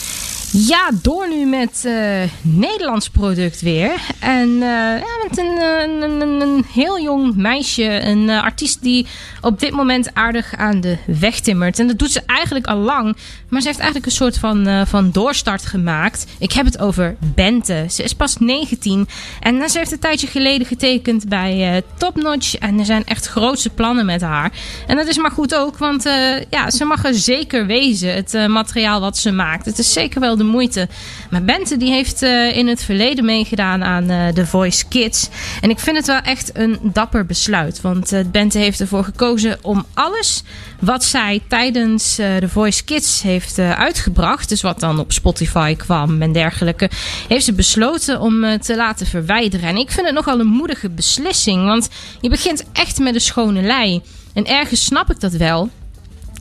Ja, 0.54 0.89
door 1.02 1.30
nu 1.30 1.45
met 1.45 1.86
eh, 1.86 2.22
Nederlands 2.41 3.10
product 3.10 3.62
weer. 3.62 3.91
En 4.20 4.49
eh, 4.49 4.99
ja, 4.99 5.28
met 5.28 5.38
een, 5.38 5.58
eh, 5.58 5.82
een, 5.82 6.22
een, 6.22 6.41
een 6.41 6.66
heel 6.74 7.02
jong 7.02 7.36
meisje. 7.36 8.02
Een 8.02 8.30
artiest 8.30 8.82
die 8.82 9.08
op 9.41 9.60
dit 9.60 9.72
moment 9.72 10.16
aardig 10.16 10.56
aan 10.56 10.82
de 10.82 10.97
weg 11.20 11.39
timmert. 11.39 11.80
En 11.80 11.88
dat 11.88 11.99
doet 11.99 12.12
ze 12.12 12.22
eigenlijk 12.26 12.68
al 12.68 12.78
lang. 12.78 13.18
Maar 13.49 13.62
ze 13.62 13.68
heeft 13.68 13.80
eigenlijk 13.80 14.06
een 14.06 14.18
soort 14.18 14.38
van, 14.38 14.88
van 14.88 15.12
doorstart 15.12 15.66
gemaakt. 15.66 16.26
Ik 16.39 16.52
heb 16.52 16.66
het 16.66 16.80
over 16.80 17.16
Bente. 17.36 17.86
Ze 17.89 18.04
is 18.04 18.14
pas 18.14 18.38
19. 18.38 19.08
En 19.39 19.70
ze 19.70 19.78
heeft 19.78 19.91
een 19.91 19.99
tijdje 19.99 20.28
geleden 20.28 20.68
getekend 20.68 21.30
bij 21.30 21.76
eh 21.76 21.82
Top 21.97 22.16
Notch. 22.16 22.56
En 22.56 22.80
er 22.80 22.86
zijn 22.86 23.06
echt 23.06 23.28
grootse 23.28 23.70
plannen 23.70 24.06
met 24.06 24.22
haar. 24.22 24.52
En 24.88 24.97
dat 24.97 25.08
is 25.08 25.18
maar 25.18 25.32
goed 25.32 25.56
ook. 25.56 25.78
Want 25.78 26.04
ja, 26.49 26.70
ze 26.70 26.86
mag 26.86 27.06
er 27.06 27.14
zeker 27.14 27.66
wezen. 27.66 28.14
Het 28.14 28.47
materiaal 28.47 28.99
wat 28.99 29.18
ze 29.18 29.32
maakt. 29.32 29.66
Het 29.66 29.80
is 29.80 29.93
zeker 29.93 30.20
wel 30.20 30.38
de 30.42 30.48
moeite. 30.48 30.88
Maar 31.30 31.44
Bente 31.44 31.78
die 31.78 31.92
heeft 31.92 32.22
eh, 32.22 32.58
in 32.58 32.68
het 32.68 32.84
verleden 32.84 33.26
meegedaan 33.26 33.84
aan 33.84 34.10
eh 34.10 34.28
The 34.28 34.46
Voice 34.46 34.88
Kids. 34.88 35.30
En 35.62 35.70
ik 35.70 35.80
vind 35.80 35.98
het 35.98 36.08
wel 36.08 36.20
echt 36.20 36.52
een 36.54 36.80
dapper 36.84 37.26
besluit. 37.26 37.82
Want 37.82 38.12
eh, 38.12 38.20
Bente 38.32 38.58
heeft 38.58 38.80
ervoor 38.80 39.04
gekozen 39.04 39.58
om 39.62 39.86
alles 39.94 40.44
wat 40.80 41.04
zij 41.04 41.42
tijdens 41.48 42.16
The 42.16 42.50
Voice 42.50 42.84
Kids 42.84 43.22
heeft 43.22 43.60
uitgebracht... 43.60 44.50
dus 44.50 44.62
wat 44.62 44.80
dan 44.80 45.00
op 45.00 45.12
Spotify 45.12 45.76
kwam 45.76 46.22
en 46.22 46.32
dergelijke... 46.32 46.89
heeft 47.28 47.46
ze 47.46 47.54
besloten 47.54 48.20
om 48.20 48.60
te 48.60 48.76
laten 48.76 49.06
verwijderen. 49.06 49.70
En 49.70 49.78
ik 49.78 49.92
vind 49.92 50.06
het 50.06 50.16
nogal 50.16 50.39
een 50.39 50.48
moedige 50.48 50.89
beslissing. 50.89 51.66
Want 51.66 51.89
je 52.22 52.30
begint 52.30 52.64
echt 52.74 53.00
met 53.00 53.16
een 53.16 53.22
schone 53.22 53.62
lei. 53.62 54.02
En 54.34 54.46
ergens 54.46 54.86
snap 54.86 55.12
ik 55.12 55.20
dat 55.20 55.34
wel... 55.34 55.70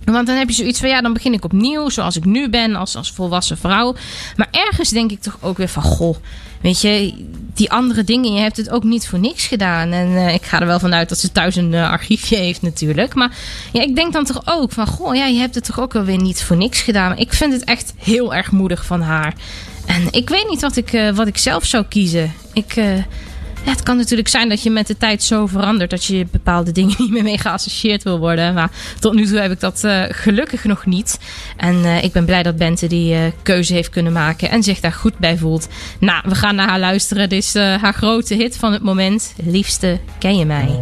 Want 0.05 0.27
dan 0.27 0.37
heb 0.37 0.49
je 0.49 0.55
zoiets 0.55 0.81
van, 0.81 0.89
ja, 0.89 1.01
dan 1.01 1.13
begin 1.13 1.33
ik 1.33 1.45
opnieuw, 1.45 1.89
zoals 1.89 2.17
ik 2.17 2.25
nu 2.25 2.49
ben, 2.49 2.75
als, 2.75 2.97
als 2.97 3.13
volwassen 3.13 3.59
vrouw. 3.59 3.95
Maar 4.37 4.49
ergens 4.51 4.89
denk 4.89 5.11
ik 5.11 5.21
toch 5.21 5.37
ook 5.41 5.57
weer 5.57 5.69
van, 5.69 5.83
goh, 5.83 6.17
weet 6.61 6.81
je, 6.81 7.15
die 7.55 7.71
andere 7.71 8.05
dingen, 8.05 8.33
je 8.33 8.41
hebt 8.41 8.57
het 8.57 8.71
ook 8.71 8.85
niet 8.85 9.09
voor 9.09 9.19
niks 9.19 9.47
gedaan. 9.47 9.93
En 9.93 10.17
eh, 10.17 10.35
ik 10.35 10.43
ga 10.43 10.61
er 10.61 10.67
wel 10.67 10.79
vanuit 10.79 11.09
dat 11.09 11.19
ze 11.19 11.33
thuis 11.33 11.57
een 11.57 11.75
eh, 11.75 11.91
archiefje 11.91 12.37
heeft 12.37 12.63
natuurlijk. 12.63 13.15
Maar 13.15 13.37
ja, 13.73 13.83
ik 13.83 13.95
denk 13.95 14.13
dan 14.13 14.25
toch 14.25 14.43
ook 14.45 14.73
van, 14.73 14.87
goh, 14.87 15.15
ja, 15.15 15.27
je 15.27 15.39
hebt 15.39 15.55
het 15.55 15.65
toch 15.65 15.81
ook 15.81 15.93
wel 15.93 16.05
weer 16.05 16.21
niet 16.21 16.43
voor 16.43 16.57
niks 16.57 16.81
gedaan. 16.81 17.17
Ik 17.17 17.33
vind 17.33 17.53
het 17.53 17.65
echt 17.65 17.93
heel 17.97 18.35
erg 18.35 18.51
moedig 18.51 18.85
van 18.85 19.01
haar. 19.01 19.35
En 19.87 20.07
ik 20.11 20.29
weet 20.29 20.49
niet 20.49 20.61
wat 20.61 20.77
ik, 20.77 20.93
eh, 20.93 21.11
wat 21.11 21.27
ik 21.27 21.39
zelf 21.39 21.65
zou 21.65 21.85
kiezen. 21.89 22.33
Ik... 22.53 22.75
het 23.65 23.83
kan 23.83 23.97
natuurlijk 23.97 24.29
zijn 24.29 24.49
dat 24.49 24.63
je 24.63 24.71
met 24.71 24.87
de 24.87 24.97
tijd 24.97 25.23
zo 25.23 25.47
verandert 25.47 25.91
dat 25.91 26.05
je 26.05 26.27
bepaalde 26.31 26.73
dingen 26.73 26.95
niet 26.99 27.11
meer 27.11 27.23
mee 27.23 27.39
geassocieerd 27.39 28.03
wil 28.03 28.19
worden. 28.19 28.55
Maar 28.55 28.71
tot 28.99 29.15
nu 29.15 29.27
toe 29.27 29.39
heb 29.39 29.53
ik 29.53 29.61
dat 29.61 29.85
eh, 29.85 30.03
gelukkig 30.09 30.65
nog 30.65 30.87
niet. 30.87 31.19
En 31.57 31.85
eh, 31.85 32.05
ik 32.05 32.13
ben 32.13 32.25
blij 32.25 32.43
dat 32.43 32.57
Bente 32.57 32.87
die 32.87 33.15
eh, 33.15 33.21
keuze 33.43 33.75
heeft 33.75 33.91
kunnen 33.91 34.13
maken 34.13 34.51
en 34.51 34.63
zich 34.63 34.81
daar 34.81 34.93
goed 34.93 35.19
bij 35.19 35.39
voelt. 35.39 35.69
Nou, 36.01 36.23
we 36.29 36.35
gaan 36.35 36.55
naar 36.55 36.69
haar 36.69 36.79
luisteren. 36.79 37.29
Dit 37.29 37.43
is 37.43 37.55
haar 37.55 37.95
grote 37.95 38.35
hit 38.35 38.57
van 38.57 38.73
het 38.73 38.83
moment. 38.83 39.35
Liefste, 39.45 39.99
ken 40.19 40.37
je 40.37 40.45
mij? 40.45 40.81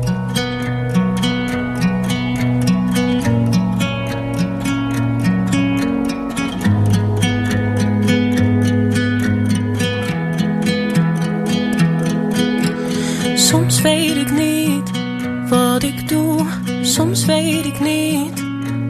Weet 17.28 17.64
ik 17.64 17.80
niet 17.80 18.44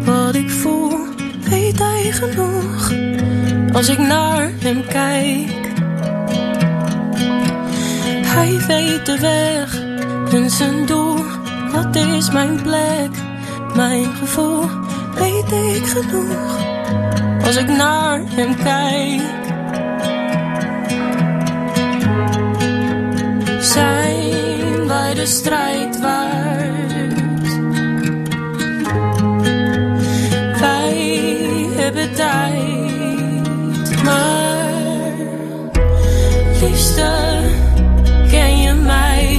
wat 0.05 0.34
ik 0.34 0.51
voel. 0.51 0.99
Weet 1.49 1.78
hij 1.78 2.12
genoeg 2.12 2.93
als 3.72 3.89
ik 3.89 3.99
naar 3.99 4.51
hem 4.59 4.86
kijk? 4.86 5.51
Hij 8.26 8.59
weet 8.66 9.07
de 9.07 9.18
weg 9.20 9.82
en 10.32 10.51
zijn 10.51 10.86
doel. 10.86 11.24
Wat 11.72 11.97
is 11.97 12.30
mijn 12.30 12.62
plek, 12.62 13.11
mijn 13.74 14.05
gevoel? 14.05 14.64
Weet 15.14 15.53
ik 15.53 15.86
genoeg 15.86 16.59
als 17.45 17.57
ik 17.57 17.68
naar 17.68 18.20
hem 18.26 18.57
kijk? 18.57 19.20
zijn 23.61 24.86
wij 24.86 25.14
de 25.14 25.26
strijd. 25.26 26.01
Liefste, 36.99 37.40
ken 38.30 38.59
je 38.61 38.72
mij? 38.72 39.38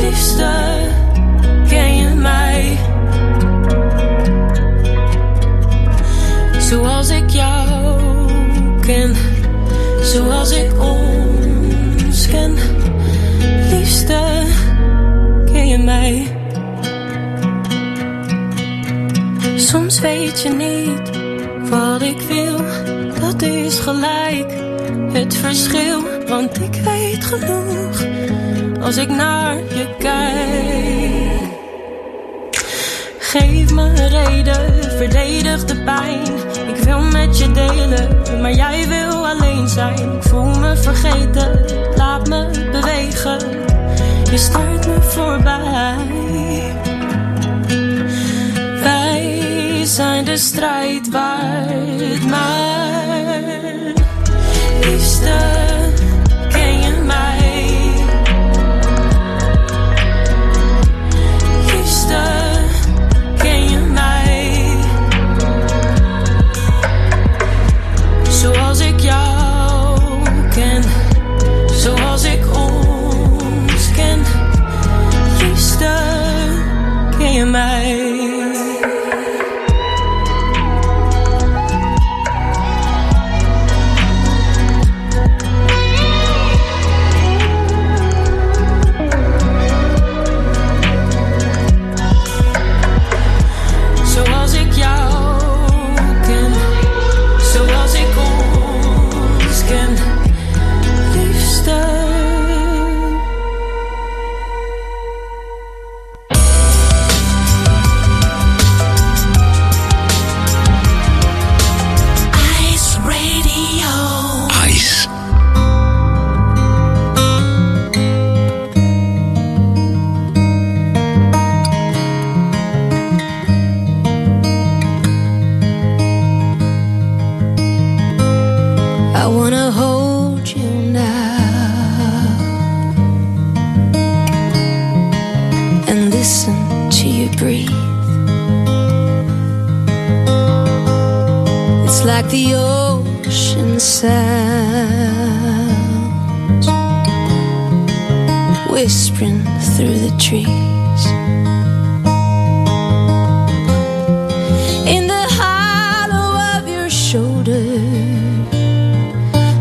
Liefste, 0.00 0.50
ken 1.68 1.96
je 1.96 2.14
mij? 2.14 2.78
Zoals 6.58 7.10
ik 7.10 7.30
jou 7.30 7.90
ken 8.80 9.14
zoals 10.02 10.50
ik 10.50 10.72
ons 10.80 12.28
ken. 12.28 12.54
Liefste, 13.70 14.46
ken 15.52 15.68
je 15.68 15.78
mij? 15.78 16.26
Soms 19.56 20.00
weet 20.00 20.42
je 20.42 20.48
niet 20.48 20.89
Want 26.30 26.60
ik 26.60 26.74
weet 26.74 27.24
genoeg 27.24 28.04
als 28.80 28.96
ik 28.96 29.08
naar 29.08 29.56
je 29.56 29.94
kijk. 29.98 31.40
Geef 33.18 33.70
me 33.70 34.08
reden, 34.08 34.74
verdedig 34.96 35.64
de 35.64 35.82
pijn. 35.82 36.26
Ik 36.68 36.84
wil 36.84 37.00
met 37.00 37.38
je 37.38 37.52
delen, 37.52 38.40
maar 38.40 38.52
jij 38.52 38.88
wil 38.88 39.26
alleen 39.28 39.68
zijn. 39.68 40.12
Ik 40.16 40.22
voel 40.22 40.58
me 40.58 40.76
vergeten, 40.76 41.64
laat 41.96 42.28
me 42.28 42.68
bewegen. 42.72 43.38
Je 44.30 44.38
stuurt 44.38 44.86
me 44.86 45.02
voorbij. 45.02 45.96
Wij 48.82 49.82
zijn 49.84 50.24
de 50.24 50.36
strijd 50.36 51.10
waard, 51.10 52.26
maar 52.28 52.79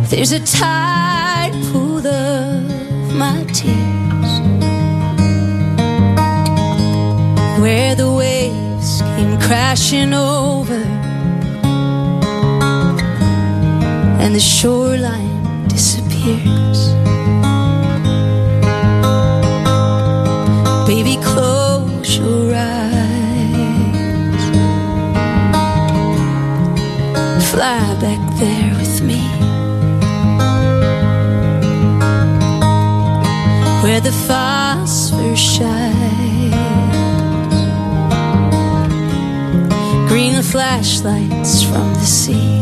There's 0.09 0.31
a 0.31 0.39
tide 0.39 1.53
pool 1.71 2.05
of 2.05 3.13
my 3.13 3.43
tears. 3.53 4.31
Where 7.61 7.93
the 7.93 8.11
waves 8.11 9.01
came 9.15 9.39
crashing 9.39 10.13
over 10.15 10.83
And 14.19 14.33
the 14.33 14.39
shoreline 14.39 15.67
disappears. 15.67 16.89
Baby, 20.87 21.17
close 21.23 22.17
your 22.17 22.55
eyes. 22.55 22.89
Fly 27.51 27.95
back 28.01 28.39
there 28.39 28.78
Where 33.99 34.11
the 34.11 34.17
phosphor 34.29 35.35
shines. 35.35 36.55
Green 40.07 40.41
flashlights 40.41 41.63
from 41.63 41.93
the 41.95 42.05
sea. 42.05 42.61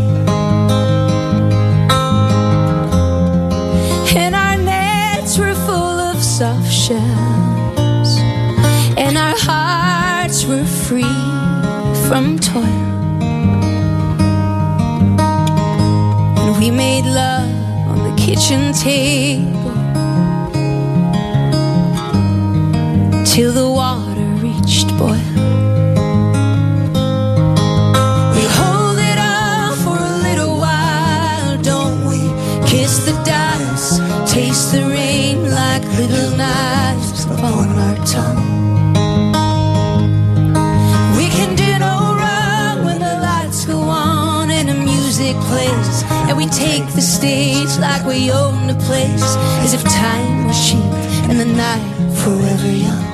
And 4.17 4.33
our 4.33 4.57
nets 4.57 5.37
were 5.37 5.53
full 5.53 5.99
of 6.09 6.23
soft 6.23 6.71
shells. 6.71 8.17
And 8.97 9.15
our 9.15 9.37
hearts 9.37 10.43
were 10.47 10.65
free 10.65 11.21
from 12.07 12.39
toil. 12.39 12.63
And 16.39 16.57
we 16.57 16.71
made 16.71 17.05
love 17.05 17.51
on 17.91 18.09
the 18.09 18.15
kitchen 18.19 18.73
table 18.73 19.56
till 23.37 23.53
the 23.53 23.69
water 23.69 24.29
reached 24.41 24.89
boil. 24.97 25.29
We 28.35 28.43
hold 28.57 28.97
it 28.97 29.19
off 29.19 29.77
for 29.85 29.95
a 29.95 30.17
little 30.27 30.57
while, 30.57 31.55
don't 31.61 32.01
we? 32.09 32.17
Kiss 32.67 33.05
the 33.05 33.13
dust, 33.23 34.01
taste 34.33 34.71
the 34.71 34.81
rain 34.89 35.51
like 35.51 35.83
little 35.99 36.35
knives 36.35 37.25
upon 37.25 37.69
our 37.85 37.97
tongue. 38.07 38.43
We 41.15 41.27
can 41.37 41.55
do 41.55 41.71
no 41.77 41.95
wrong 42.19 42.85
when 42.85 42.99
the 43.01 43.19
lights 43.21 43.65
go 43.67 43.77
on 43.81 44.49
and 44.49 44.67
the 44.67 44.79
music 44.91 45.35
plays, 45.45 46.03
and 46.27 46.35
we 46.35 46.47
take 46.47 46.87
the 46.95 47.03
stage 47.03 47.77
like 47.77 48.03
we 48.03 48.31
own 48.31 48.65
the 48.65 48.79
place, 48.87 49.29
as 49.63 49.75
if 49.75 49.83
time 49.83 50.47
was 50.47 50.57
cheap 50.67 50.91
and 51.29 51.39
the 51.39 51.45
night 51.45 51.85
forever 52.23 52.71
young. 52.71 53.06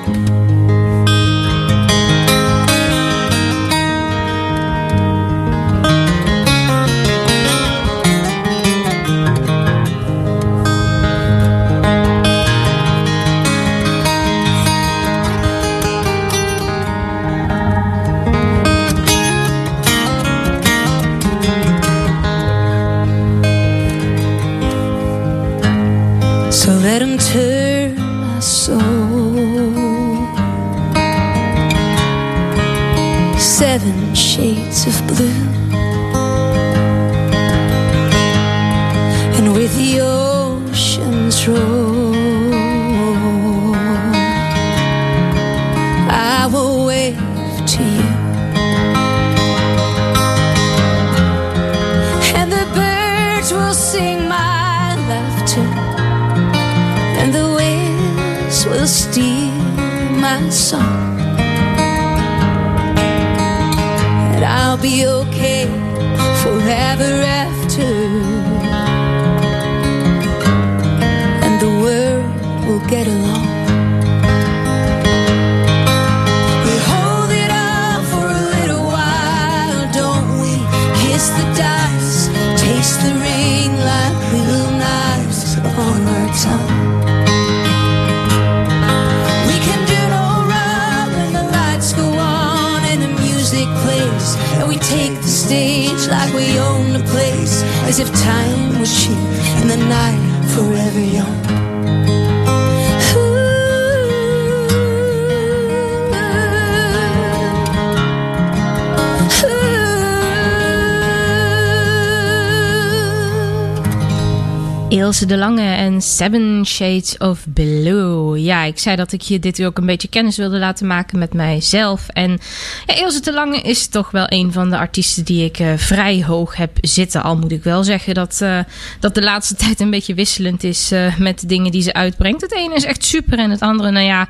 De 115.27 115.37
Lange 115.37 115.75
en 115.75 116.01
Seven 116.01 116.65
Shades 116.65 117.17
of 117.17 117.45
Blue. 117.53 118.41
Ja, 118.41 118.63
ik 118.63 118.79
zei 118.79 118.95
dat 118.95 119.11
ik 119.11 119.21
je 119.21 119.39
dit 119.39 119.63
ook 119.63 119.77
een 119.77 119.85
beetje 119.85 120.07
kennis 120.07 120.37
wilde 120.37 120.57
laten 120.57 120.87
maken 120.87 121.19
met 121.19 121.33
mijzelf. 121.33 122.07
En 122.07 122.39
ja, 122.85 122.95
Ilse 122.95 123.21
de 123.21 123.33
Lange 123.33 123.61
is 123.61 123.87
toch 123.87 124.11
wel 124.11 124.25
een 124.27 124.51
van 124.51 124.69
de 124.69 124.77
artiesten 124.77 125.25
die 125.25 125.45
ik 125.45 125.59
eh, 125.59 125.73
vrij 125.75 126.23
hoog 126.23 126.55
heb 126.55 126.77
zitten. 126.81 127.23
Al 127.23 127.37
moet 127.37 127.51
ik 127.51 127.63
wel 127.63 127.83
zeggen 127.83 128.13
dat, 128.13 128.41
eh, 128.41 128.59
dat 128.99 129.15
de 129.15 129.21
laatste 129.21 129.55
tijd 129.65 129.79
een 129.79 129.89
beetje 129.89 130.13
wisselend 130.13 130.63
is 130.63 130.91
eh, 130.91 131.17
met 131.17 131.39
de 131.39 131.47
dingen 131.47 131.71
die 131.71 131.81
ze 131.81 131.93
uitbrengt. 131.93 132.41
Het 132.41 132.53
ene 132.53 132.75
is 132.75 132.85
echt 132.85 133.05
super 133.05 133.39
en 133.39 133.49
het 133.49 133.61
andere, 133.61 133.91
nou 133.91 134.05
ja, 134.05 134.27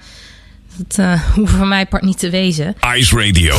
dat 0.76 1.20
hoeft 1.36 1.54
voor 1.54 1.68
mij 1.68 1.86
part 1.86 2.04
niet 2.04 2.20
te 2.20 2.30
wezen. 2.30 2.76
Ice 2.96 3.16
Radio. 3.16 3.56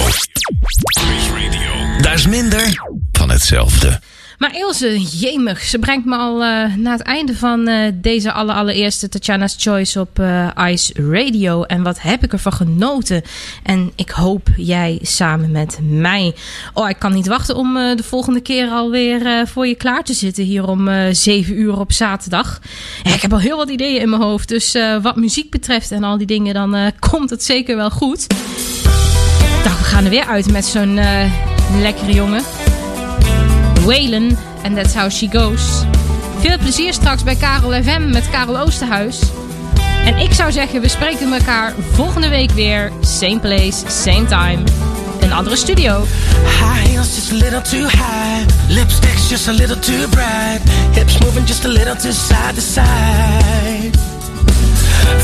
Ice 1.16 1.32
Radio. 1.32 2.00
Daar 2.02 2.14
is 2.14 2.26
minder 2.26 2.82
van 3.12 3.30
hetzelfde. 3.30 4.00
Maar 4.38 4.56
Ilse, 4.56 5.00
jemig, 5.00 5.62
ze 5.62 5.78
brengt 5.78 6.06
me 6.06 6.16
al 6.16 6.42
eh, 6.42 6.74
naar 6.74 6.92
het 6.92 7.02
einde 7.02 7.36
van 7.36 7.68
eh, 7.68 7.92
deze 7.94 8.32
aller, 8.32 8.54
allereerste 8.54 9.08
Tatjana's 9.08 9.54
Choice 9.58 10.00
op 10.00 10.18
eh, 10.18 10.48
Ice 10.68 10.92
Radio. 11.10 11.62
En 11.62 11.82
wat 11.82 12.00
heb 12.00 12.24
ik 12.24 12.32
ervan 12.32 12.52
genoten. 12.52 13.22
En 13.62 13.92
ik 13.94 14.10
hoop 14.10 14.48
jij 14.56 14.98
samen 15.02 15.50
met 15.50 15.78
mij. 15.82 16.34
Oh, 16.72 16.88
ik 16.88 16.98
kan 16.98 17.14
niet 17.14 17.26
wachten 17.26 17.56
om 17.56 17.74
de 17.74 18.02
volgende 18.02 18.40
keer 18.40 18.68
alweer 18.68 19.46
voor 19.46 19.66
je 19.66 19.74
klaar 19.74 20.04
te 20.04 20.14
zitten. 20.14 20.44
Hier 20.44 20.68
om 20.68 20.88
eh 20.88 21.12
7 21.12 21.58
uur 21.60 21.78
op 21.78 21.92
zaterdag. 21.92 22.60
Ja, 23.02 23.14
ik 23.14 23.20
heb 23.22 23.32
al 23.32 23.38
heel 23.38 23.56
wat 23.56 23.68
ideeën 23.68 24.00
in 24.00 24.10
mijn 24.10 24.22
hoofd. 24.22 24.48
Dus 24.48 24.76
wat 25.02 25.16
muziek 25.16 25.50
betreft 25.50 25.90
en 25.90 26.04
al 26.04 26.18
die 26.18 26.26
dingen, 26.26 26.54
dan 26.54 26.92
komt 27.10 27.30
het 27.30 27.44
zeker 27.44 27.76
wel 27.76 27.90
goed. 27.90 28.26
Nou, 29.64 29.76
we 29.78 29.84
gaan 29.84 30.04
er 30.04 30.10
weer 30.10 30.26
uit 30.26 30.50
met 30.50 30.64
zo'n 30.64 30.98
lekkere 31.80 32.12
jongen. 32.12 32.63
Whalen, 33.84 34.36
and 34.62 34.76
that's 34.76 34.94
how 34.94 35.08
she 35.08 35.28
goes. 35.28 35.84
Veel 36.38 36.58
plezier 36.58 36.92
straks 36.92 37.22
bij 37.22 37.36
Karel 37.36 37.82
FM 37.82 38.10
met 38.10 38.30
Karel 38.30 38.58
Oosterhuis. 38.58 39.20
En 40.04 40.16
ik 40.16 40.32
zou 40.32 40.52
zeggen, 40.52 40.80
we 40.80 40.88
spreken 40.88 41.32
elkaar 41.32 41.74
volgende 41.92 42.28
week 42.28 42.50
weer. 42.50 42.92
Same 43.00 43.38
place, 43.38 43.82
same 43.88 44.24
time. 44.24 44.62
Een 45.20 45.32
andere 45.32 45.56
studio. 45.56 46.04
High 46.44 46.88
heels 46.88 47.14
just 47.14 47.32
a 47.32 47.34
little 47.34 47.62
too 47.62 47.88
high. 47.88 48.46
Lipsticks 48.68 49.28
just 49.28 49.48
a 49.48 49.52
little 49.52 49.78
too 49.78 50.08
bright. 50.08 50.60
Hips 50.92 51.18
moving 51.18 51.46
just 51.46 51.64
a 51.64 51.68
little 51.68 51.96
too 51.96 52.12
side 52.12 52.54
to 52.54 52.60
side. 52.60 53.96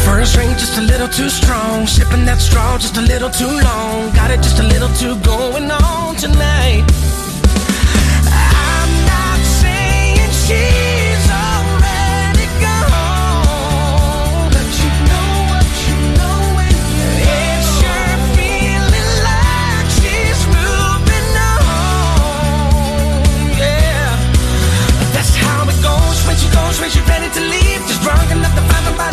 First 0.04 0.36
ring 0.36 0.52
just 0.58 0.78
a 0.78 0.80
little 0.80 1.08
too 1.08 1.28
strong. 1.28 1.86
Sipping 1.86 2.24
that 2.26 2.40
straw 2.40 2.78
just 2.78 2.96
a 2.96 3.00
little 3.00 3.30
too 3.30 3.60
long. 3.62 4.12
Got 4.14 4.30
it 4.30 4.42
just 4.42 4.58
a 4.58 4.62
little 4.62 4.90
too 4.98 5.16
going 5.22 5.70
on 5.70 6.16
tonight. 6.16 6.84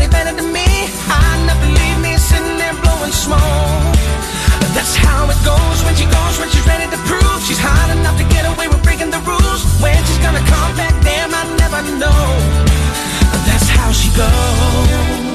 better 0.10 0.34
than 0.36 0.51
me. 0.51 0.68
I 1.10 1.24
never 1.45 1.68
leave 1.80 1.99
me 2.01 2.18
sitting 2.18 2.58
there 2.58 2.74
blowing 2.84 3.12
smoke. 3.12 3.95
That's 4.76 4.95
how 4.95 5.30
it 5.30 5.39
goes 5.43 5.78
when 5.86 5.95
she 5.95 6.05
goes, 6.05 6.39
when 6.39 6.49
she's 6.49 6.66
ready 6.68 6.88
to 6.89 6.99
prove 7.10 7.39
she's 7.43 7.60
hot 7.60 7.89
enough 7.97 8.18
to 8.18 8.26
get 8.30 8.45
away 8.45 8.68
with 8.68 8.82
breaking 8.84 9.12
the 9.12 9.20
rules. 9.26 9.62
When 9.82 9.97
she's 10.05 10.20
gonna 10.20 10.43
come 10.45 10.76
back, 10.76 10.93
damn, 11.03 11.34
I 11.34 11.43
never 11.62 11.82
know. 12.01 12.24
That's 13.47 13.70
how 13.70 13.91
she 13.91 14.10
goes. 14.16 15.26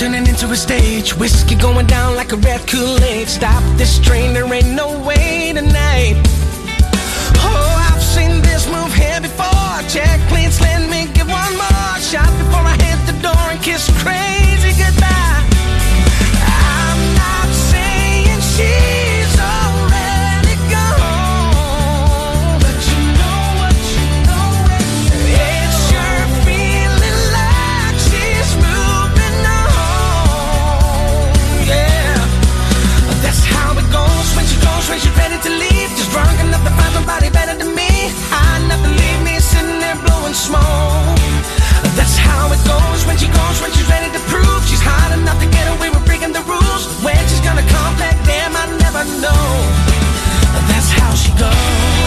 Turning 0.00 0.26
into 0.26 0.46
a 0.50 0.56
stage. 0.56 1.14
Whiskey 1.14 1.56
going 1.56 1.86
down 1.86 2.16
like 2.16 2.32
a 2.32 2.36
red 2.36 2.66
Kool-Aid. 2.66 3.28
Stop 3.28 3.62
this 3.76 3.98
train, 3.98 4.32
there 4.32 4.50
ain't 4.50 4.68
no 4.68 4.88
way 5.06 5.52
tonight. 5.54 6.16
Oh, 7.36 7.92
I've 7.92 8.02
seen 8.02 8.40
this 8.40 8.66
move 8.66 8.94
here 8.94 9.20
before. 9.20 9.76
Check, 9.90 10.18
please 10.30 10.58
let 10.62 10.88
me 10.88 11.12
give 11.12 11.28
one 11.28 11.54
more 11.54 11.98
shot 12.00 12.32
before 12.38 12.64
I 12.64 12.76
hit 12.80 12.98
the 13.12 13.20
door 13.20 13.44
and 13.52 13.60
kiss 13.62 13.90
crazy 14.02 14.19
there 40.32 40.48
blowing. 40.48 41.42
That's 41.96 42.16
how 42.16 42.52
it 42.52 42.62
goes 42.64 43.06
when 43.06 43.16
she 43.18 43.26
goes 43.26 43.60
when 43.60 43.72
she's 43.72 43.88
ready 43.88 44.10
to 44.12 44.20
prove 44.30 44.62
she's 44.66 44.80
hot 44.82 45.18
enough 45.18 45.40
to 45.40 45.46
get 45.50 45.66
away 45.74 45.90
with 45.90 46.04
breaking 46.06 46.32
the 46.32 46.42
rules. 46.42 46.86
When 47.02 47.18
she's 47.28 47.40
gonna 47.40 47.66
come 47.66 47.96
back, 47.96 48.16
damn, 48.24 48.54
I 48.54 48.66
never 48.78 49.04
know. 49.20 49.44
That's 50.68 50.90
how 50.90 51.14
she 51.14 51.30
goes. 51.38 51.99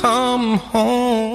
Come 0.00 0.58
home. 0.58 1.27